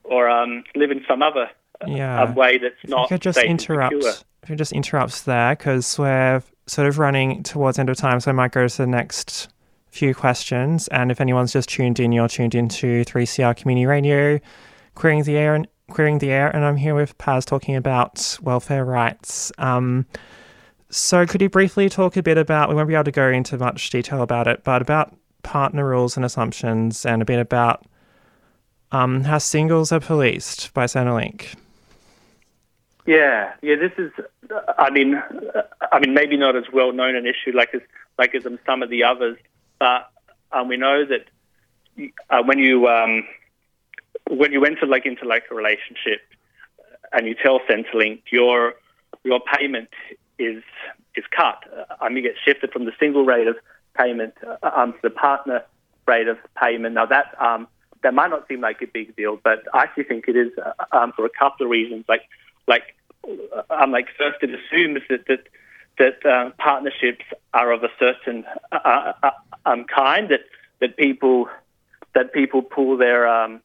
[0.05, 1.51] or um, live in some other
[1.87, 2.23] Yeah.
[2.23, 3.95] um, way that's If not you could just interrupt.
[4.43, 8.31] If you just interrupts there, because we're sort of running towards end of time, so
[8.31, 9.49] I might go to the next
[9.89, 10.89] few questions.
[10.89, 14.39] And if anyone's just tuned in, you're tuned into 3CR Community Radio,
[14.95, 18.85] queering the air, and queering the air, and I'm here with Paz talking about welfare
[18.85, 19.51] rights.
[19.59, 20.07] Um,
[20.91, 22.69] so could you briefly talk a bit about?
[22.69, 26.17] We won't be able to go into much detail about it, but about partner rules
[26.17, 27.85] and assumptions, and a bit about
[28.93, 31.55] um, how singles are policed by Centrelink.
[33.07, 33.77] Yeah, yeah.
[33.77, 34.11] This is,
[34.77, 35.21] I mean,
[35.93, 37.81] I mean, maybe not as well known an issue like as
[38.19, 39.39] like as some of the others,
[39.79, 40.11] but
[40.53, 41.25] um, we know that
[42.31, 43.25] uh, when you um,
[44.29, 46.21] when you enter like into like a relationship
[47.13, 48.75] and you tell Centrelink your
[49.25, 49.89] your payment
[50.39, 50.63] is
[51.15, 51.65] is cut,
[52.01, 53.57] um, you get shifted from the single rate of
[53.99, 55.65] payment uh, um, to the partner
[56.07, 56.95] rate of payment.
[56.95, 57.69] Now that um,
[58.03, 60.97] that might not seem like a big deal, but I actually think it is uh,
[60.97, 62.05] um, for a couple of reasons.
[62.09, 62.23] Like
[62.67, 62.95] like
[63.71, 65.49] um, like first it assumes that that
[65.99, 69.31] that uh, partnerships are of a certain uh, uh,
[69.67, 70.45] um, kind that
[70.81, 71.49] that people
[72.15, 73.61] that people pull their um,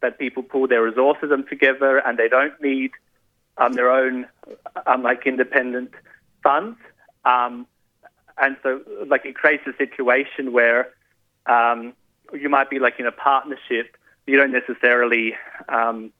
[0.00, 2.90] that people pull their resources together and they don't need
[3.58, 4.26] um, their own
[4.86, 5.90] um, like independent
[6.42, 6.78] funds.
[7.24, 7.66] Um,
[8.38, 10.88] and so like it creates a situation where
[11.46, 11.92] um,
[12.32, 13.96] you might be like in a partnership,
[14.26, 15.34] you don't necessarily
[15.68, 16.10] um,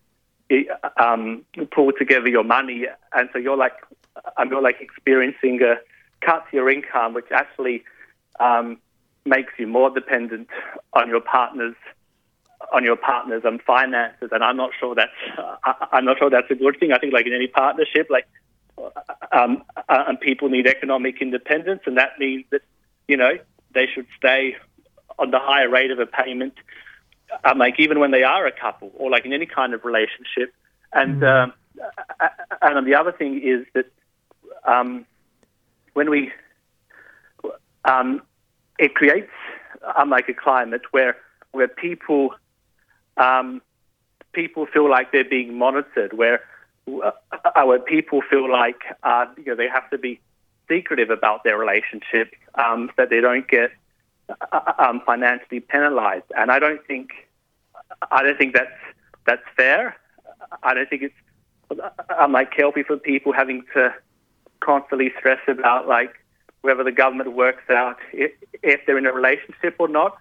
[0.50, 0.66] i-
[0.98, 3.74] um, pull together your money, and so you're like
[4.36, 5.76] um, you're like experiencing a
[6.24, 7.84] cut to your income, which actually
[8.40, 8.78] um,
[9.24, 10.48] makes you more dependent
[10.92, 11.74] on your partner's
[12.72, 15.10] on your partner's um, finances, and I'm not sure that's
[15.64, 16.92] I- I'm not sure that's a good thing.
[16.92, 18.26] I think like in any partnership, like
[19.32, 22.62] um, uh, and people need economic independence, and that means that
[23.08, 23.38] you know
[23.72, 24.56] they should stay
[25.18, 26.54] on the higher rate of a payment,
[27.44, 30.52] um, like even when they are a couple or like in any kind of relationship.
[30.92, 31.52] And um,
[32.20, 32.28] uh,
[32.62, 33.86] and the other thing is that
[34.64, 35.06] um,
[35.94, 36.32] when we
[37.84, 38.22] um,
[38.78, 39.30] it creates
[39.96, 41.16] um, like a climate where
[41.52, 42.34] where people
[43.16, 43.62] um,
[44.32, 46.42] people feel like they're being monitored, where
[46.88, 50.20] uh, where people feel like uh, you know they have to be
[50.68, 53.70] secretive about their relationship, um, that they don't get
[54.52, 56.24] uh, um, financially penalized.
[56.36, 57.10] And I don't think
[58.10, 58.70] I don't think that's
[59.26, 59.96] that's fair.
[60.62, 61.14] I don't think it's
[62.18, 63.94] I'm like healthy for people having to
[64.60, 66.12] constantly stress about like
[66.62, 68.32] whether the government works out if,
[68.62, 70.18] if they're in a relationship or not.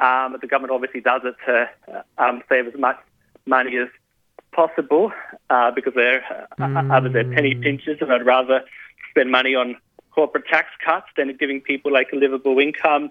[0.00, 2.98] Um, the government obviously does it to um, save as much
[3.46, 3.88] money as
[4.54, 5.12] possible
[5.50, 6.24] uh, because they're
[6.58, 8.62] uh, either they're penny pinchers, and I'd rather
[9.10, 9.76] spend money on
[10.10, 13.10] corporate tax cuts than giving people like a livable income.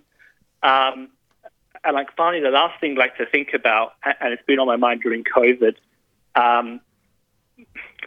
[0.62, 1.10] Um,
[1.84, 4.68] and like finally, the last thing I'd like to think about, and it's been on
[4.68, 5.76] my mind during COVID,
[6.36, 6.80] um,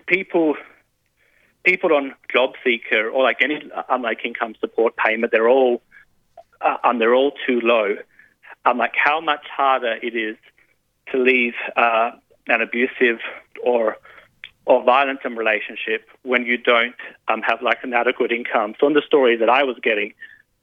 [0.06, 0.54] people
[1.64, 5.82] people on job seeker or like any unlike income support payment, they're all
[6.60, 7.96] uh, um, they're all too low.
[8.64, 10.36] I'm um, like how much harder it is
[11.12, 12.12] to leave uh,
[12.48, 13.20] an abusive
[13.62, 13.96] or
[14.66, 16.96] or violent relationship when you don't
[17.28, 18.74] um, have like an adequate income.
[18.80, 20.12] So in the story that I was getting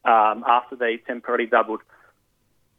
[0.03, 1.79] um, after they temporarily doubled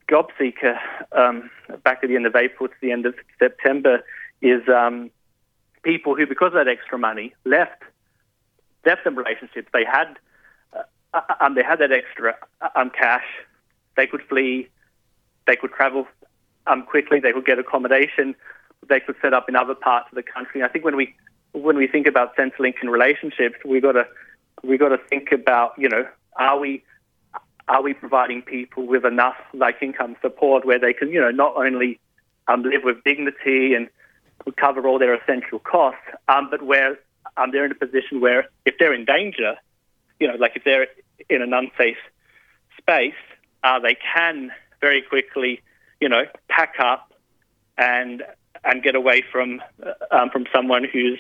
[0.09, 0.79] job seeker
[1.13, 1.51] um,
[1.83, 4.05] back at the end of April to the end of September
[4.43, 5.11] is um,
[5.83, 7.83] people who, because of that extra money, left
[8.85, 9.69] left them relationships.
[9.73, 10.17] They had
[11.15, 12.37] uh, um, they had that extra
[12.77, 13.25] um, cash.
[13.97, 14.69] They could flee.
[15.47, 16.07] They could travel
[16.67, 17.21] um, quickly.
[17.21, 18.35] They could get accommodation.
[18.89, 20.63] They could set up in other parts of the country.
[20.63, 21.15] I think when we
[21.53, 24.07] when we think about Centrelink and relationships, we got to
[24.63, 26.07] we got to think about you know
[26.37, 26.83] are we
[27.69, 31.57] are we providing people with enough like income support where they can you know not
[31.57, 32.01] only
[32.49, 33.89] um, live with dignity and
[34.57, 36.99] cover all their essential costs, um, but where
[37.37, 39.57] um, they're in a position where if they're in danger,
[40.21, 40.87] you know, like if they're
[41.31, 41.97] in an unsafe
[42.79, 43.15] space,
[43.63, 45.61] uh, they can very quickly,
[46.01, 47.13] you know, pack up
[47.79, 48.23] and
[48.65, 51.19] and get away from uh, um, from someone who's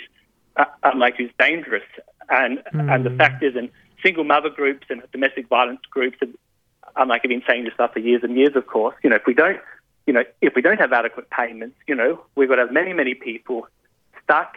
[0.56, 1.84] uh, um, like who's dangerous.
[2.28, 3.70] And and the fact is, in
[4.02, 6.34] single mother groups and domestic violence groups, and
[6.96, 8.56] um, like I've been saying this stuff for years and years.
[8.56, 9.60] Of course, you know, if we don't,
[10.06, 12.92] you know, if we don't have adequate payments, you know, we've got to have many
[12.92, 13.66] many people
[14.22, 14.54] stuck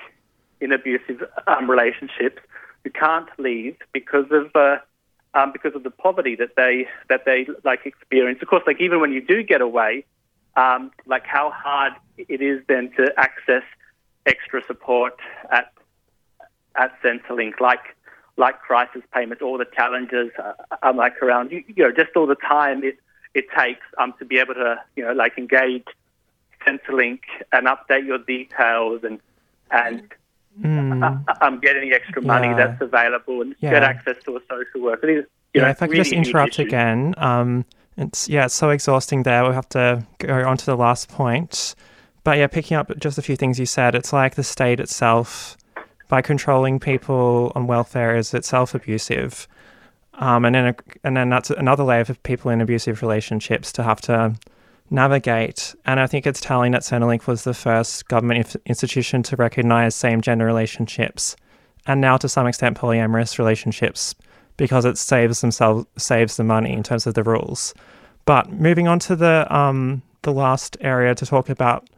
[0.62, 2.42] in abusive um, relationships
[2.84, 4.78] who can't leave because of uh,
[5.34, 8.40] um, because of the poverty that they that they like experience.
[8.42, 10.06] Of course, like even when you do get away,
[10.58, 13.64] um, like how hard it is then to access
[14.26, 15.14] extra support
[15.52, 15.72] at
[16.76, 17.96] at Centrelink, like
[18.36, 20.54] like crisis payments, all the challenges, uh,
[20.84, 22.98] um, like around you, you know just all the time it
[23.34, 25.86] it takes um to be able to you know like engage
[26.66, 27.20] Centrelink
[27.54, 29.20] and update your details and
[29.72, 30.02] and
[30.66, 32.48] uh, um, get any extra money.
[32.48, 32.56] Yeah.
[32.56, 33.72] that's available and Yeah.
[33.72, 35.06] get access to a social worker.
[35.06, 37.14] These, yeah, know, if I could really just interrupt again.
[37.18, 37.66] Um,
[37.98, 39.44] it's yeah, it's so exhausting there.
[39.44, 41.76] We'll have to go on to the last point.
[42.24, 45.58] But yeah, picking up just a few things you said, it's like the state itself,
[46.10, 49.48] by controlling people on welfare, is itself abusive.
[50.16, 53.84] Um, and then a, and then that's another layer for people in abusive relationships to
[53.84, 54.36] have to
[54.90, 55.76] navigate.
[55.86, 59.96] And I think it's telling that Centrelink was the first government inf- institution to recognize
[59.96, 61.36] same gender relationships,
[61.86, 64.16] and now to some extent polyamorous relationships,
[64.58, 67.74] because it saves themselves saves the money in terms of the rules.
[68.26, 71.90] But moving on to the um, the last area to talk about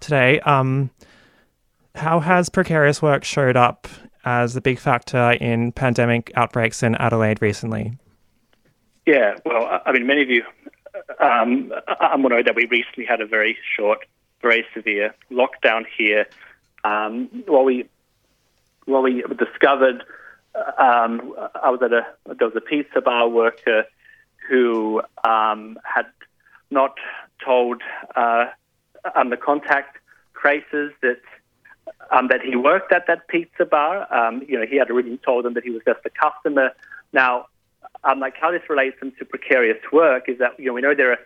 [0.00, 0.90] today, um,
[1.94, 3.86] how has precarious work showed up
[4.24, 7.98] as a big factor in pandemic outbreaks in Adelaide recently?
[9.06, 10.44] Yeah, well, I- mean, many of you
[11.20, 11.72] um,
[12.22, 14.06] will know that we recently had a very short,
[14.40, 16.26] very severe lockdown here.
[16.84, 17.86] Um, what we
[18.86, 20.04] what we discovered,
[20.78, 23.84] um, I was at a there was a pizza bar worker
[24.48, 26.06] who um, had
[26.70, 26.96] not
[27.44, 27.82] told
[28.14, 28.46] uh,
[29.14, 29.98] um, the contact
[30.40, 31.20] traces that
[32.10, 34.12] um, that he worked at that pizza bar.
[34.14, 36.70] Um, you know, he had originally told them that he was just a customer.
[37.12, 37.46] Now,
[38.04, 40.94] um, like how this relates them to precarious work is that you know we know
[40.94, 41.18] there are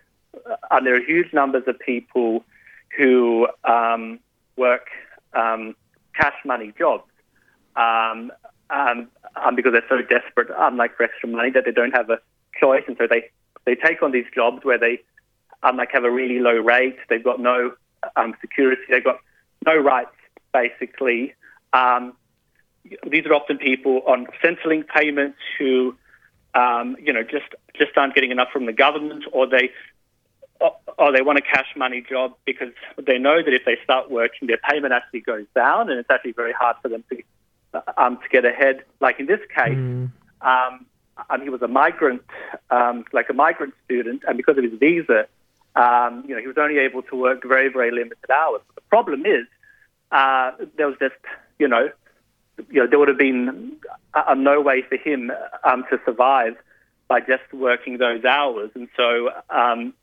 [0.70, 2.45] uh, there are huge numbers of people
[2.97, 4.20] who um,
[4.57, 4.87] work
[5.35, 5.74] um,
[6.14, 7.05] cash money jobs
[7.76, 8.33] um,
[8.70, 12.18] um, um, because they're so desperate, um, for extra money, that they don't have a
[12.61, 13.31] choice, and so they
[13.64, 15.01] they take on these jobs where they
[15.62, 16.97] um, like have a really low rate.
[17.09, 17.72] They've got no
[18.16, 18.83] um, security.
[18.89, 19.18] They've got
[19.66, 20.14] no rights,
[20.53, 21.35] basically.
[21.72, 22.14] Um,
[23.07, 25.97] these are often people on Centrelink payments who,
[26.55, 29.70] um, you know, just just aren't getting enough from the government, or they
[30.61, 32.72] or, or they want a cash money job because
[33.07, 36.33] they know that if they start working, their payment actually goes down, and it's actually
[36.33, 37.22] very hard for them to
[37.97, 38.85] um, to get ahead.
[39.01, 39.77] Like in this case,
[40.41, 40.87] um,
[41.31, 42.23] um, he was a migrant,
[42.71, 45.27] um, like a migrant student, and because of his visa,
[45.77, 48.62] um, you know, he was only able to work very, very limited hours.
[48.66, 49.47] But The problem is,
[50.11, 51.14] uh, there was just,
[51.59, 51.91] you know,
[52.71, 53.77] you know, there would have been
[54.14, 55.31] uh, no way for him
[55.62, 56.57] um, to survive
[57.07, 59.31] by just working those hours, and so.
[59.51, 59.95] Um,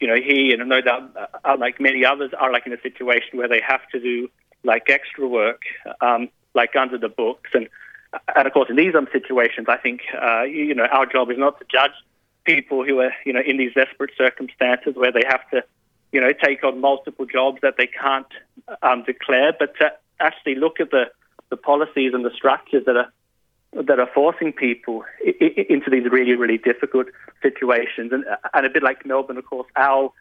[0.00, 3.38] you know, he and no doubt, uh, like many others, are like in a situation
[3.38, 4.28] where they have to do
[4.62, 5.62] like extra work,
[6.00, 7.68] um, like under the books, and
[8.34, 11.38] and of course, in these um, situations, I think uh, you, know our job is
[11.38, 11.92] not to judge
[12.44, 15.64] people who are you know in these desperate circumstances where they have to
[16.12, 18.26] you know take on multiple jobs that they can't
[18.82, 21.10] um, declare, but to actually look at the
[21.50, 23.12] the policies and the structures that are
[23.72, 27.06] that are forcing people into these really really difficult
[27.42, 30.12] situations, and and a bit like Melbourne, of course, our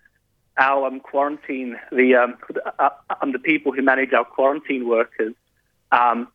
[0.57, 2.37] our um, quarantine the um,
[2.79, 2.89] uh,
[3.21, 5.33] um, the people who manage our quarantine workers.
[5.93, 6.27] Um,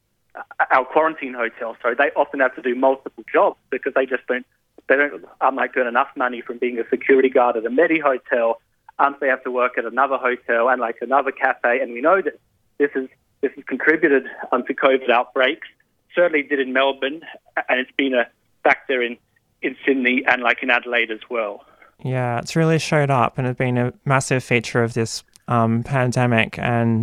[0.70, 4.46] our quarantine hotels, So they often have to do multiple jobs because they just don't
[4.88, 8.60] they don't um, earn enough money from being a security guard at a Medi hotel.
[8.98, 11.80] Um, so they have to work at another hotel and like another cafe.
[11.80, 12.38] And we know that
[12.78, 13.08] this is
[13.40, 15.68] this has contributed um, to COVID outbreaks.
[16.14, 17.20] Certainly did in Melbourne,
[17.68, 18.28] and it's been a
[18.64, 19.16] factor in
[19.60, 21.64] in Sydney and like in Adelaide as well.
[22.02, 26.58] Yeah, it's really showed up and it's been a massive feature of this um, pandemic,
[26.58, 27.02] and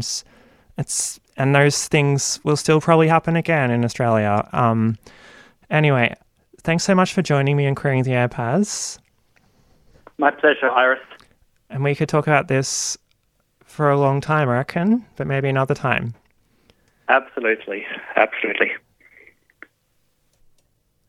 [0.77, 4.47] it's and those things will still probably happen again in Australia.
[4.53, 4.97] Um,
[5.69, 6.15] anyway,
[6.61, 8.99] thanks so much for joining me in queering the air, Paz.
[10.17, 10.99] My pleasure, Iris.
[11.69, 12.97] And we could talk about this
[13.63, 16.13] for a long time, I reckon, but maybe another time.
[17.09, 18.71] Absolutely, absolutely.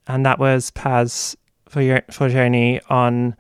[0.09, 1.37] And that was Paz
[1.69, 3.37] for your Forgioni on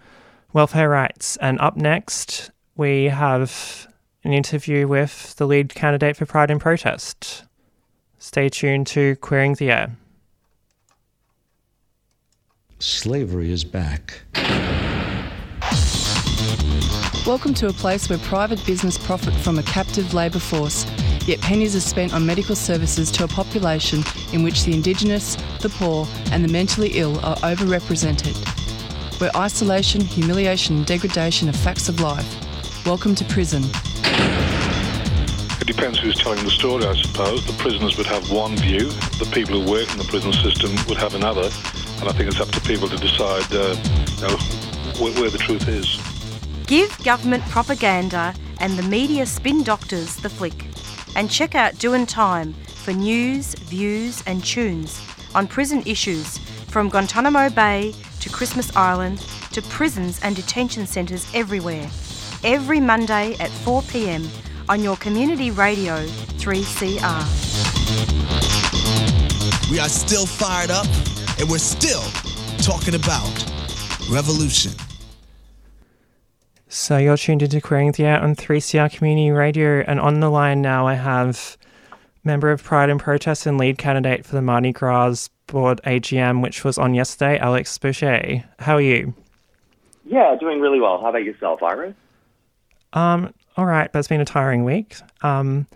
[0.53, 1.37] welfare rights.
[1.37, 3.89] And up next, we have
[4.27, 7.45] an interview with the lead candidate for Pride in Protest.
[8.19, 9.97] Stay tuned to Queering the Air.
[12.81, 14.23] Slavery is back.
[17.25, 20.87] Welcome to a place where private business profit from a captive labour force,
[21.27, 24.03] yet pennies are spent on medical services to a population
[24.33, 28.37] in which the Indigenous, the poor, and the mentally ill are overrepresented.
[29.21, 32.46] Where isolation, humiliation, and degradation are facts of life.
[32.87, 33.65] Welcome to prison.
[35.61, 37.45] It depends who's telling the story, I suppose.
[37.45, 40.97] The prisoners would have one view, the people who work in the prison system would
[40.97, 41.51] have another,
[41.99, 43.75] and I think it's up to people to decide uh,
[44.15, 44.37] you know,
[45.03, 46.01] where, where the truth is.
[46.69, 50.67] Give government propaganda and the media spin doctors the flick.
[51.17, 57.51] And check out Doing Time for news, views, and tunes on prison issues from Guantanamo
[57.51, 59.19] Bay to Christmas Island
[59.51, 61.91] to prisons and detention centres everywhere.
[62.47, 64.25] Every Monday at 4 pm
[64.69, 65.97] on your community radio
[66.39, 67.25] 3CR.
[69.69, 70.87] We are still fired up
[71.41, 72.03] and we're still
[72.63, 73.27] talking about
[74.09, 74.71] revolution.
[76.69, 80.63] So you're tuned into Queering the Air on 3CR Community Radio, and on the line
[80.63, 81.59] now I have
[82.23, 86.63] member of Pride in Protest and lead candidate for the Mardi Gras Board AGM, which
[86.63, 88.45] was on yesterday, Alex Boucher.
[88.61, 89.15] How are you?
[90.05, 91.01] Yeah, doing really well.
[91.01, 91.97] How about yourself, Iris?
[92.93, 94.97] Um, all right, but it's been a tiring week.
[95.23, 95.67] Um,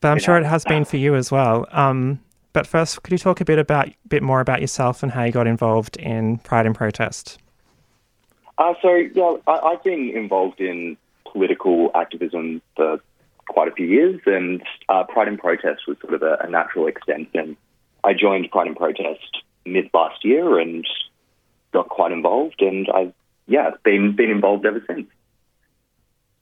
[0.00, 0.64] but I'm sure it has.
[0.64, 1.66] been for you as well.
[1.72, 2.20] Um,
[2.52, 5.32] but first, could you talk a bit about, bit more about yourself and how you
[5.32, 7.38] got involved in Pride in Protest?
[8.58, 10.96] Uh, so, yeah, I, I've been involved in
[11.30, 13.00] political activism for
[13.48, 16.86] quite a few years, and uh, Pride in Protest was sort of a, a natural
[16.86, 17.56] extension.
[18.04, 20.86] I joined Pride in Protest mid last year and
[21.72, 23.12] got quite involved, and I've
[23.46, 25.06] yeah been been involved ever since.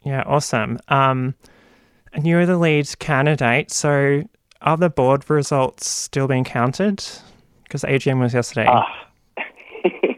[0.04, 0.78] Yeah, awesome.
[0.88, 1.34] Um,
[2.12, 4.22] and you're the lead candidate, so
[4.60, 7.04] are the board results still being counted?
[7.64, 8.68] Because AGM was yesterday.
[8.68, 9.08] Ah.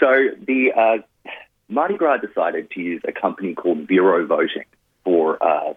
[0.00, 1.30] So the uh,
[1.68, 4.64] Mardi Gras decided to use a company called Bureau Voting
[5.04, 5.74] for uh,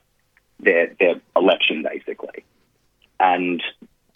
[0.60, 2.46] their their election, basically,
[3.20, 3.62] and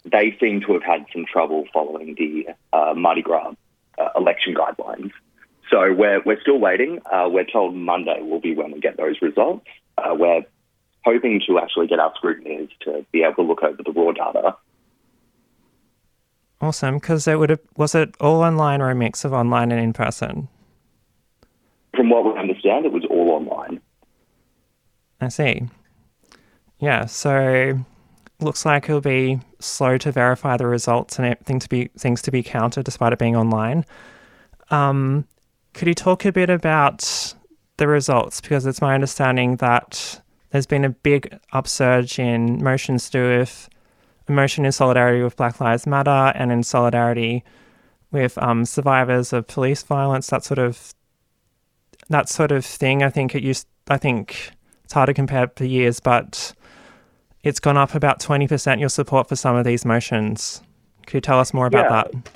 [0.04, 3.52] they seem to have had some trouble following the uh, Mardi Gras
[3.98, 5.12] uh, election guidelines.
[5.70, 7.00] So we're we're still waiting.
[7.12, 9.66] Uh, we're told Monday will be when we get those results.
[9.98, 10.42] Uh, we're
[11.04, 14.56] hoping to actually get our scrutineers to be able to look over the raw data
[16.60, 19.80] Awesome, because it would have was it all online or a mix of online and
[19.80, 20.48] in person?
[21.94, 23.80] From what we understand, it was all online.
[25.20, 25.62] I see.
[26.80, 27.78] Yeah, so
[28.40, 32.30] looks like it'll be slow to verify the results and everything to be things to
[32.30, 33.84] be counted despite it being online.
[34.70, 35.26] Um,
[35.74, 37.34] could you talk a bit about
[37.76, 38.40] the results?
[38.40, 43.68] Because it's my understanding that there's been a big upsurge in motions to do with
[44.28, 47.44] emotion in solidarity with Black Lives Matter and in solidarity
[48.10, 50.28] with um, survivors of police violence.
[50.28, 50.94] That sort of
[52.08, 53.02] that sort of thing.
[53.02, 53.66] I think it used.
[53.88, 54.52] I think
[54.84, 56.52] it's hard to compare for years, but
[57.42, 58.80] it's gone up about twenty percent.
[58.80, 60.62] Your support for some of these motions.
[61.06, 62.02] Could you tell us more about Yeah.
[62.12, 62.30] that?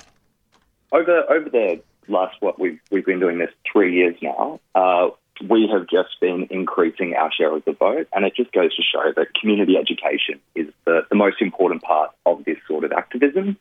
[0.91, 4.59] over over the last what we've we've been doing this three years now.
[4.75, 5.09] Uh,
[5.49, 8.83] we have just been increasing our share of the vote, and it just goes to
[8.83, 13.57] show that community education is the, the most important part of this sort of activism.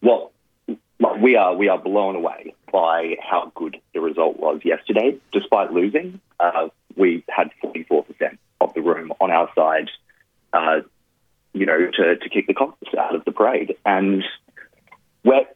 [0.00, 0.30] well,
[1.00, 5.18] like, we are we are blown away by how good the result was yesterday.
[5.32, 9.90] Despite losing, uh, we had 44% of the room on our side,
[10.52, 10.80] uh,
[11.52, 13.76] you know, to, to kick the cops out of the parade.
[13.84, 14.24] And
[15.24, 15.46] we're,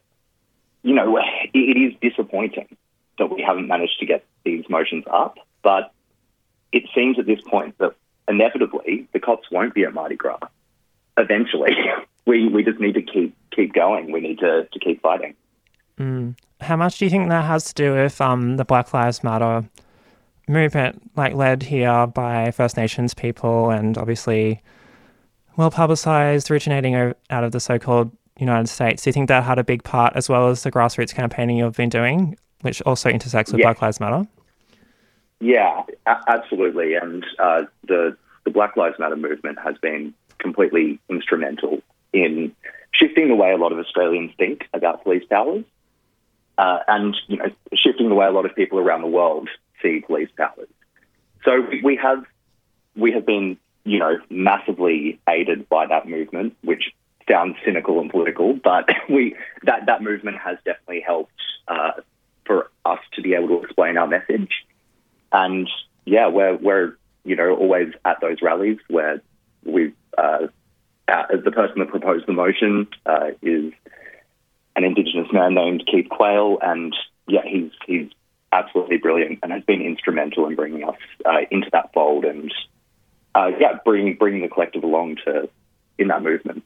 [0.83, 1.17] you know,
[1.53, 2.75] it, is disappointing
[3.17, 5.91] that we haven't managed to get these motions up, but
[6.71, 7.95] it seems at this point that
[8.27, 10.39] inevitably the cops won't be at Mardi Gras.
[11.17, 11.75] Eventually,
[12.25, 14.11] we, we just need to keep keep going.
[14.11, 15.35] We need to, to keep fighting.
[15.97, 16.35] Mm.
[16.61, 19.67] How much do you think that has to do with um, the Black Lives Matter
[20.47, 24.61] movement, like led here by First Nations people, and obviously
[25.57, 29.03] well publicized, originating out of the so-called United States?
[29.03, 31.75] Do you think that had a big part, as well as the grassroots campaigning you've
[31.77, 33.67] been doing, which also intersects with Yeah.
[33.67, 34.27] Black Lives Matter?
[35.39, 36.95] Yeah, a- absolutely.
[36.95, 41.81] And uh, the the Black Lives Matter movement has been completely instrumental
[42.13, 42.53] in
[42.91, 45.63] shifting the way a lot of Australians think about police powers,
[46.57, 49.47] uh, and you know, shifting the way a lot of people around the world
[49.81, 50.67] see police powers.
[51.45, 52.23] So we, we have
[52.95, 56.91] we have been, you know, massively aided by that movement, which
[57.29, 61.31] sounds cynical and political, but we that that movement has definitely helped
[61.67, 61.91] uh,
[62.45, 64.51] for us to be able to explain our message.
[65.31, 65.69] And
[66.05, 69.21] yeah, we're we're you know always at those rallies where
[69.63, 70.47] we uh,
[71.07, 73.71] uh, the person that proposed the motion uh, is
[74.75, 76.95] an Indigenous man named Keith Quayle, and
[77.27, 78.09] yeah, he's he's
[78.51, 82.51] absolutely brilliant and has been instrumental in bringing us uh, into that fold and
[83.35, 85.49] uh, yeah, bringing bringing the collective along to
[85.97, 86.63] in that movement.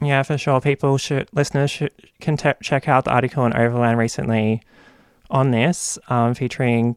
[0.00, 0.60] Yeah, for sure.
[0.60, 4.62] People should, listeners should, can te- check out the article in Overland recently
[5.30, 6.96] on this, um, featuring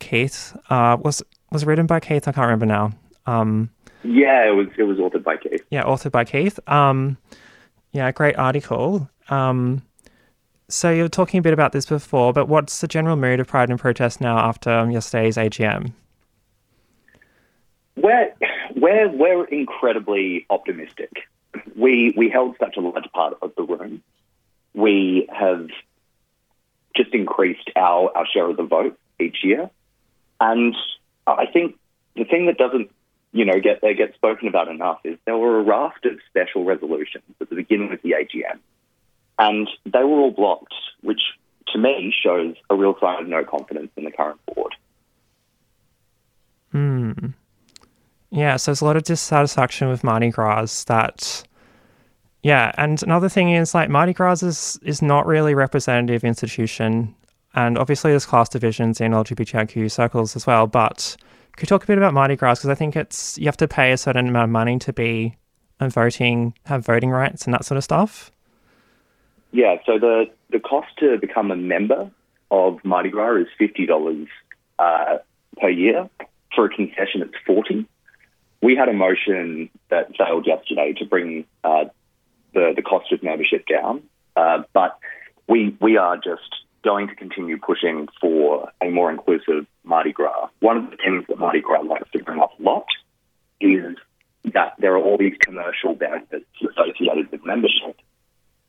[0.00, 0.56] Keith.
[0.70, 2.26] Uh, was was written by Keith?
[2.26, 2.92] I can't remember now.
[3.26, 3.70] Um,
[4.02, 5.62] Yeah, it was it was authored by Keith.
[5.70, 6.58] yeah, authored by Keith.
[6.68, 7.18] Um,
[7.92, 9.08] yeah, great article.
[9.28, 9.82] Um,
[10.68, 13.46] so you were talking a bit about this before, but what's the general mood of
[13.46, 15.92] Pride in Protest now after yesterday's AGM?
[17.96, 18.32] We're
[18.74, 21.10] we're we're incredibly optimistic.
[21.76, 24.02] We we held such a large part of the room.
[24.74, 25.68] We have
[26.94, 29.70] just increased our, our share of the vote each year,
[30.40, 30.74] and
[31.26, 31.76] I think
[32.14, 32.90] the thing that doesn't
[33.32, 36.64] you know get they get spoken about enough is there were a raft of special
[36.64, 38.58] resolutions at the beginning of the AGM,
[39.38, 41.20] and they were all blocked, which
[41.68, 44.74] to me shows a real sign of no confidence in the current board.
[46.72, 47.12] Hmm.
[48.36, 51.42] Yeah, so there's a lot of dissatisfaction with Mardi Gras that
[52.42, 57.14] yeah, and another thing is like Mardi Gras is is not really representative institution
[57.54, 61.16] and obviously there's class divisions in LGBTIQ circles as well, but
[61.52, 63.66] could you talk a bit about Mardi Gras because I think it's you have to
[63.66, 65.34] pay a certain amount of money to be
[65.80, 68.30] a voting have voting rights and that sort of stuff.
[69.52, 72.10] Yeah, so the, the cost to become a member
[72.50, 74.28] of Mardi Gras is fifty dollars
[74.78, 75.16] uh,
[75.58, 76.10] per year.
[76.54, 77.86] For a concession, it's forty.
[78.62, 81.84] We had a motion that failed yesterday to bring uh,
[82.54, 84.02] the the cost of membership down,
[84.36, 84.98] uh, but
[85.46, 90.48] we we are just going to continue pushing for a more inclusive Mardi Gras.
[90.60, 92.86] One of the things that Mardi Gras likes to bring up a lot
[93.60, 93.96] is
[94.52, 97.96] that there are all these commercial benefits associated with membership,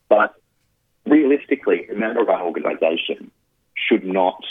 [0.08, 0.34] but
[1.06, 3.30] realistically, a member-run organisation
[3.74, 4.42] should not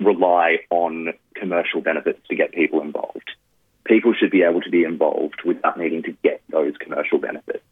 [0.00, 3.30] rely on commercial benefits to get people involved.
[3.84, 7.64] People should be able to be involved without needing to get those commercial benefits.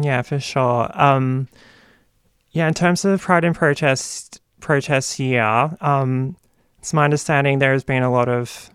[0.00, 0.90] Yeah, for sure.
[0.94, 1.48] Um,
[2.50, 6.36] yeah, in terms of Pride in Protest protests here, um,
[6.78, 8.70] it's my understanding there has been a lot of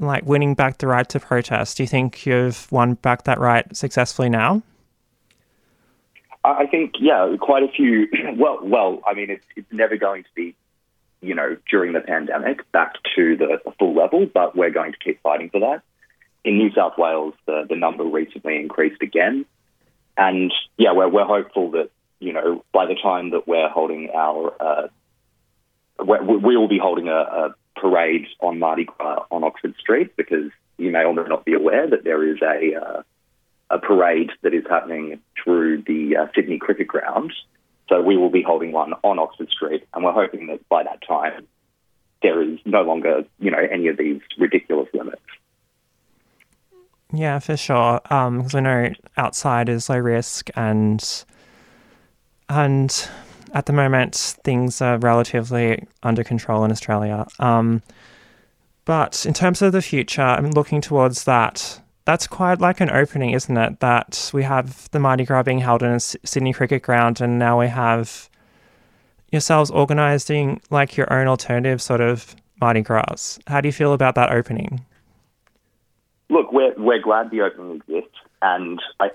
[0.00, 1.76] like winning back the right to protest.
[1.76, 4.62] Do you think you've won back that right successfully now?
[6.44, 8.08] I I think, yeah, quite a few.
[8.36, 10.54] Well, well, I mean, it's, it's never going to be,
[11.20, 14.98] you know, during the pandemic back to the, the full level, but we're going to
[14.98, 15.82] keep fighting for that.
[16.44, 19.44] In New South Wales, the, the number recently increased again.
[20.16, 24.54] And yeah, we're, we're hopeful that, you know, by the time that we're holding our,
[24.60, 24.88] uh,
[26.02, 30.50] we we will be holding a, a parade on Mardi Gras on Oxford Street because
[30.78, 33.02] you may or may not be aware that there is a, uh,
[33.68, 37.32] a parade that is happening through the uh, Sydney Cricket Ground.
[38.10, 41.46] We will be holding one on Oxford Street, and we're hoping that by that time
[42.22, 45.22] there is no longer, you know, any of these ridiculous limits.
[47.12, 48.00] Yeah, for sure.
[48.12, 51.24] Um, because I know outside is low risk, and
[52.48, 53.08] and
[53.54, 57.28] at the moment things are relatively under control in Australia.
[57.38, 57.80] Um,
[58.86, 61.80] but in terms of the future, I'm looking towards that
[62.10, 63.78] that's quite like an opening, isn't it?
[63.78, 67.60] That we have the Mardi Gras being held in a Sydney Cricket Ground, and now
[67.60, 68.28] we have
[69.30, 73.38] yourselves organising like your own alternative sort of Mardi Gras.
[73.46, 74.84] How do you feel about that opening?
[76.30, 79.10] Look, we're we're glad the opening exists, and I,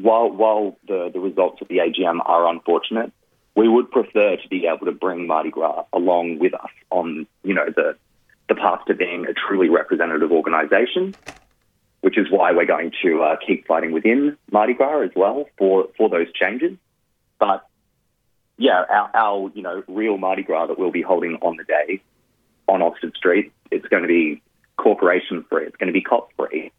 [0.00, 3.12] while while the the results of the AGM are unfortunate,
[3.54, 7.54] we would prefer to be able to bring Mardi Gras along with us on you
[7.54, 7.96] know the
[8.48, 11.14] the path to being a truly representative organisation,
[12.00, 15.88] which is why we're going to uh, keep fighting within Mardi Gras as well for
[15.96, 16.76] for those changes.
[17.38, 17.66] But
[18.58, 22.02] yeah, our, our you know real Mardi Gras that we'll be holding on the day
[22.68, 24.42] on Oxford Street, it's going to be
[24.76, 25.66] corporation free.
[25.66, 26.72] It's going to be cop free.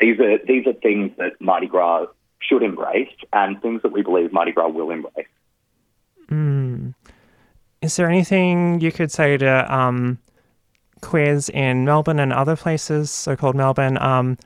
[0.00, 2.06] These are these are things that Mardi Gras
[2.40, 5.26] should embrace, and things that we believe Mardi Gras will embrace.
[6.30, 6.94] Mm.
[7.82, 10.18] Is there anything you could say to um,
[11.00, 14.38] queers in Melbourne and other places, so-called Melbourne, um,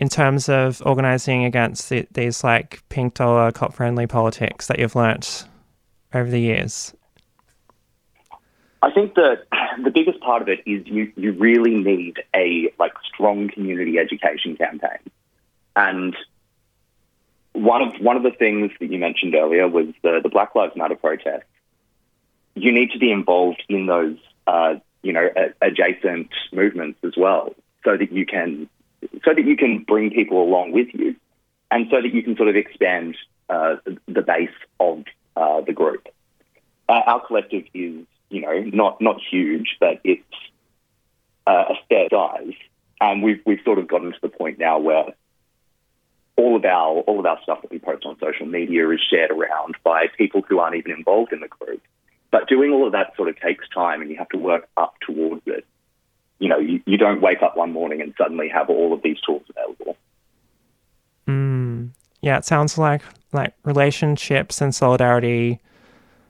[0.00, 5.44] in terms of organising against the, these like pink dollar cop-friendly politics that you've learnt
[6.14, 6.94] over the years?
[8.82, 9.44] I think that
[9.84, 14.56] the biggest part of it is you, you really need a like strong community education
[14.56, 14.98] campaign.
[15.76, 16.16] And
[17.52, 20.74] one of one of the things that you mentioned earlier was the, the Black Lives
[20.76, 21.44] Matter protest.
[22.54, 25.28] You need to be involved in those uh, you know
[25.60, 28.68] adjacent movements as well, so that you can
[29.30, 31.14] so that you can bring people along with you,
[31.70, 33.16] and so that you can sort of expand
[33.48, 33.76] uh,
[34.08, 34.48] the base
[34.80, 35.04] of
[35.36, 36.08] uh, the group.
[36.88, 40.22] Uh, our collective is you know, not not huge, but it's
[41.46, 42.54] uh, a fair size.
[43.00, 45.06] And we've we've sort of gotten to the point now where
[46.36, 49.30] all of our all of our stuff that we post on social media is shared
[49.30, 51.82] around by people who aren't even involved in the group.
[52.30, 54.94] But doing all of that sort of takes time, and you have to work up
[55.00, 55.66] towards it.
[56.40, 59.20] You know, you, you don't wake up one morning and suddenly have all of these
[59.20, 59.96] tools available.
[61.28, 61.90] Mm.
[62.20, 65.60] Yeah, it sounds like like relationships and solidarity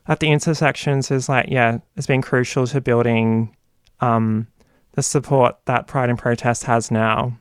[0.07, 3.57] at the intersections is like yeah, it's been crucial to building
[4.01, 4.47] um,
[4.93, 7.39] the support that Pride in Protest has now.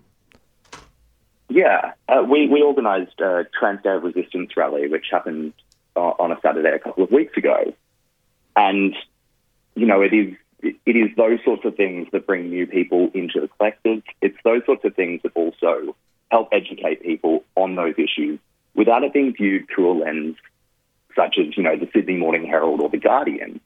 [1.50, 5.54] Yeah, uh, we we organised a Trans Day of Resistance rally, which happened
[5.96, 7.74] uh, on a Saturday a couple of weeks ago,
[8.56, 8.96] and
[9.76, 13.40] you know it is it is those sorts of things that bring new people into
[13.40, 14.04] the collective.
[14.22, 15.96] It's those sorts of things that also
[16.32, 18.40] help educate people on those issues
[18.76, 20.36] without it being viewed through a lens
[21.16, 23.60] such as, you know, the Sydney Morning Herald or the Guardian,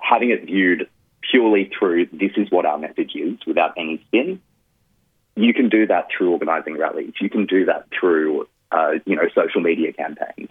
[0.00, 0.88] having it viewed
[1.30, 4.40] purely through this is what our message is without any spin,
[5.36, 7.12] you can do that through organising rallies.
[7.20, 10.50] You can do that through, uh, you know, social media campaigns.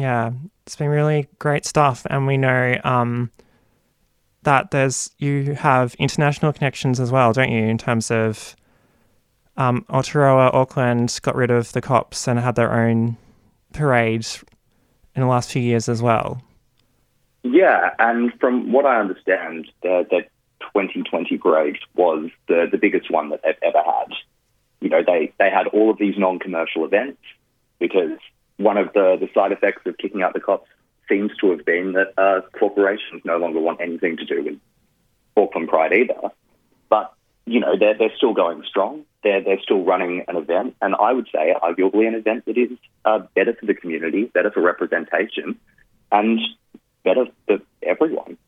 [0.00, 0.30] Yeah,
[0.64, 3.30] it's been really great stuff, and we know um,
[4.44, 7.64] that there's you have international connections as well, don't you?
[7.64, 8.56] In terms of
[9.58, 13.18] um, Aotearoa, Auckland got rid of the cops and had their own
[13.74, 14.42] parades
[15.14, 16.42] in the last few years as well.
[17.42, 20.22] Yeah, and from what I understand, the, the
[20.60, 24.14] 2020 parade was the, the biggest one that they've ever had.
[24.80, 27.20] You know, they, they had all of these non-commercial events
[27.78, 28.18] because
[28.60, 30.68] one of the, the side effects of kicking out the cops
[31.08, 34.58] seems to have been that uh, corporations no longer want anything to do with
[35.36, 36.30] Auckland Pride either.
[36.88, 37.12] But,
[37.46, 41.12] you know, they're, they're still going strong they're, they're still running an event, and I
[41.12, 42.70] would say arguably an event that is
[43.04, 45.58] uh, better for the community, better for representation,
[46.10, 46.40] and
[47.04, 48.38] better for everyone.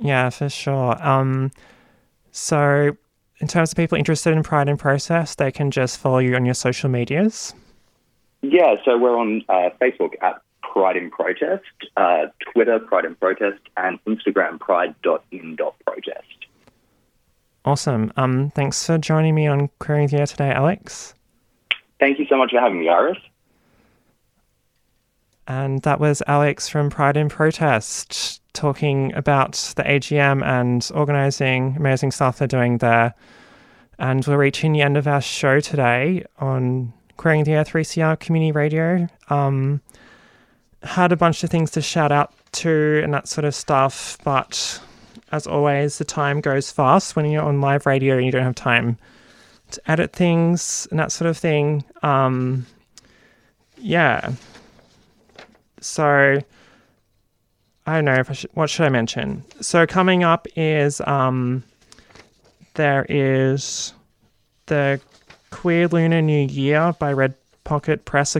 [0.00, 0.96] Yeah, for sure.
[1.04, 1.50] Um,
[2.30, 2.96] so,
[3.40, 6.44] in terms of people interested in Pride in Protest, they can just follow you on
[6.44, 7.54] your social medias.
[8.42, 11.64] Yeah, so we're on uh, Facebook at Pride in Protest,
[11.96, 16.46] uh, Twitter Pride in Protest, and Instagram Pride.in.protest.
[17.64, 18.12] Awesome.
[18.16, 21.14] Um, thanks for joining me on Queering the Air today, Alex.
[21.98, 23.18] Thank you so much for having me, Iris.
[25.48, 32.10] And that was Alex from Pride in Protest talking about the AGM and organising amazing
[32.10, 33.14] stuff they're doing there.
[33.98, 38.52] And we're reaching the end of our show today on Queering the Air 3CR Community
[38.52, 39.06] Radio.
[39.28, 39.82] Um,
[40.82, 44.80] had a bunch of things to shout out to and that sort of stuff, but
[45.32, 48.54] as always, the time goes fast when you're on live radio and you don't have
[48.54, 48.96] time
[49.72, 51.84] to edit things and that sort of thing.
[52.02, 52.64] Um,
[53.76, 54.32] yeah.
[55.80, 56.38] So
[57.86, 59.44] I don't know if I should, what should I mention.
[59.60, 61.64] So coming up is um,
[62.74, 63.92] there is
[64.66, 65.00] the
[65.50, 67.34] Queer Lunar New Year by Red
[67.64, 68.36] Pocket Press.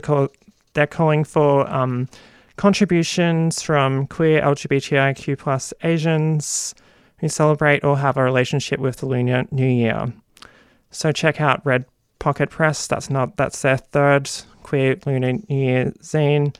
[0.73, 2.07] They're calling for um,
[2.55, 6.75] contributions from queer LGBTIQ plus Asians
[7.19, 10.13] who celebrate or have a relationship with the Lunar New Year.
[10.91, 11.85] So check out Red
[12.19, 12.87] Pocket Press.
[12.87, 14.29] That's not that's their third
[14.63, 16.55] queer Lunar New Year zine,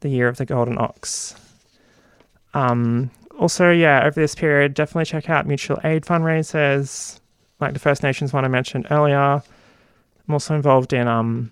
[0.00, 1.34] the Year of the Golden Ox.
[2.54, 7.18] Um, also, yeah, over this period, definitely check out mutual aid fundraisers,
[7.60, 9.42] like the First Nations one I mentioned earlier.
[10.26, 11.50] I'm also involved in um,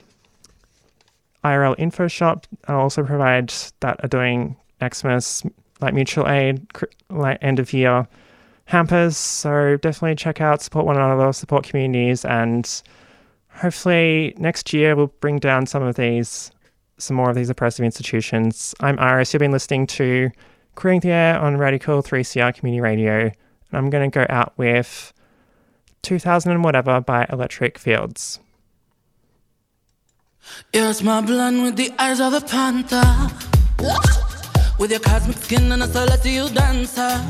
[1.45, 2.47] IRL Info Shop.
[2.69, 5.43] I also provide that are doing Xmas,
[5.81, 6.67] like mutual aid,
[7.09, 8.07] like end of year
[8.67, 9.17] hampers.
[9.17, 12.83] So definitely check out, support one another, support communities, and
[13.49, 16.51] hopefully next year we'll bring down some of these,
[16.99, 18.75] some more of these oppressive institutions.
[18.81, 19.33] I'm Iris.
[19.33, 20.31] You've been listening to
[20.77, 23.33] Queering the Air on Radical 3CR Community Radio, and
[23.73, 25.13] I'm going to go out with
[26.03, 28.41] 2000 and whatever by Electric Fields.
[30.73, 33.03] Yes, my blonde with the eyes of the panther.
[34.79, 37.21] With your cosmic skin and a celestial dancer.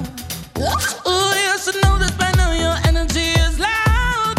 [0.58, 2.52] Ooh, you should know this by now.
[2.52, 4.36] Your energy is loud.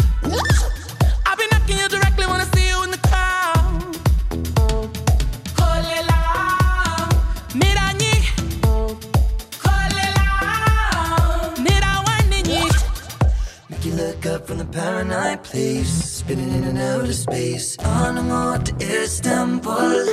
[1.26, 3.96] I'll be knocking you directly when I see you in the crowd.
[5.58, 6.20] Kolela,
[7.60, 8.14] miranyi.
[9.64, 10.28] Kolela,
[11.64, 12.62] mirawanini.
[13.68, 17.76] Make you look up from the paranoid place, spinning in and out of space.
[17.78, 18.16] On
[18.66, 20.06] to Istanbul.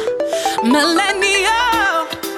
[0.63, 1.99] Millennial.
[2.23, 2.28] Millennial,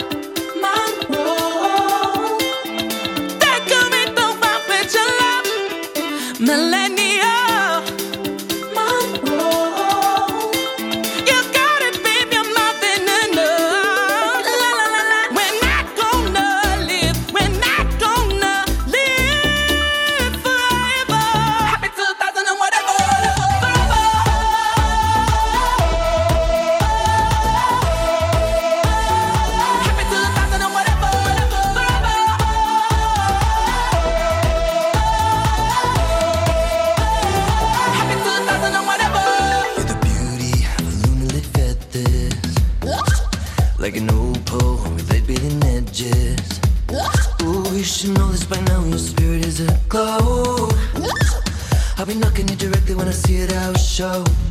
[54.01, 54.50] show.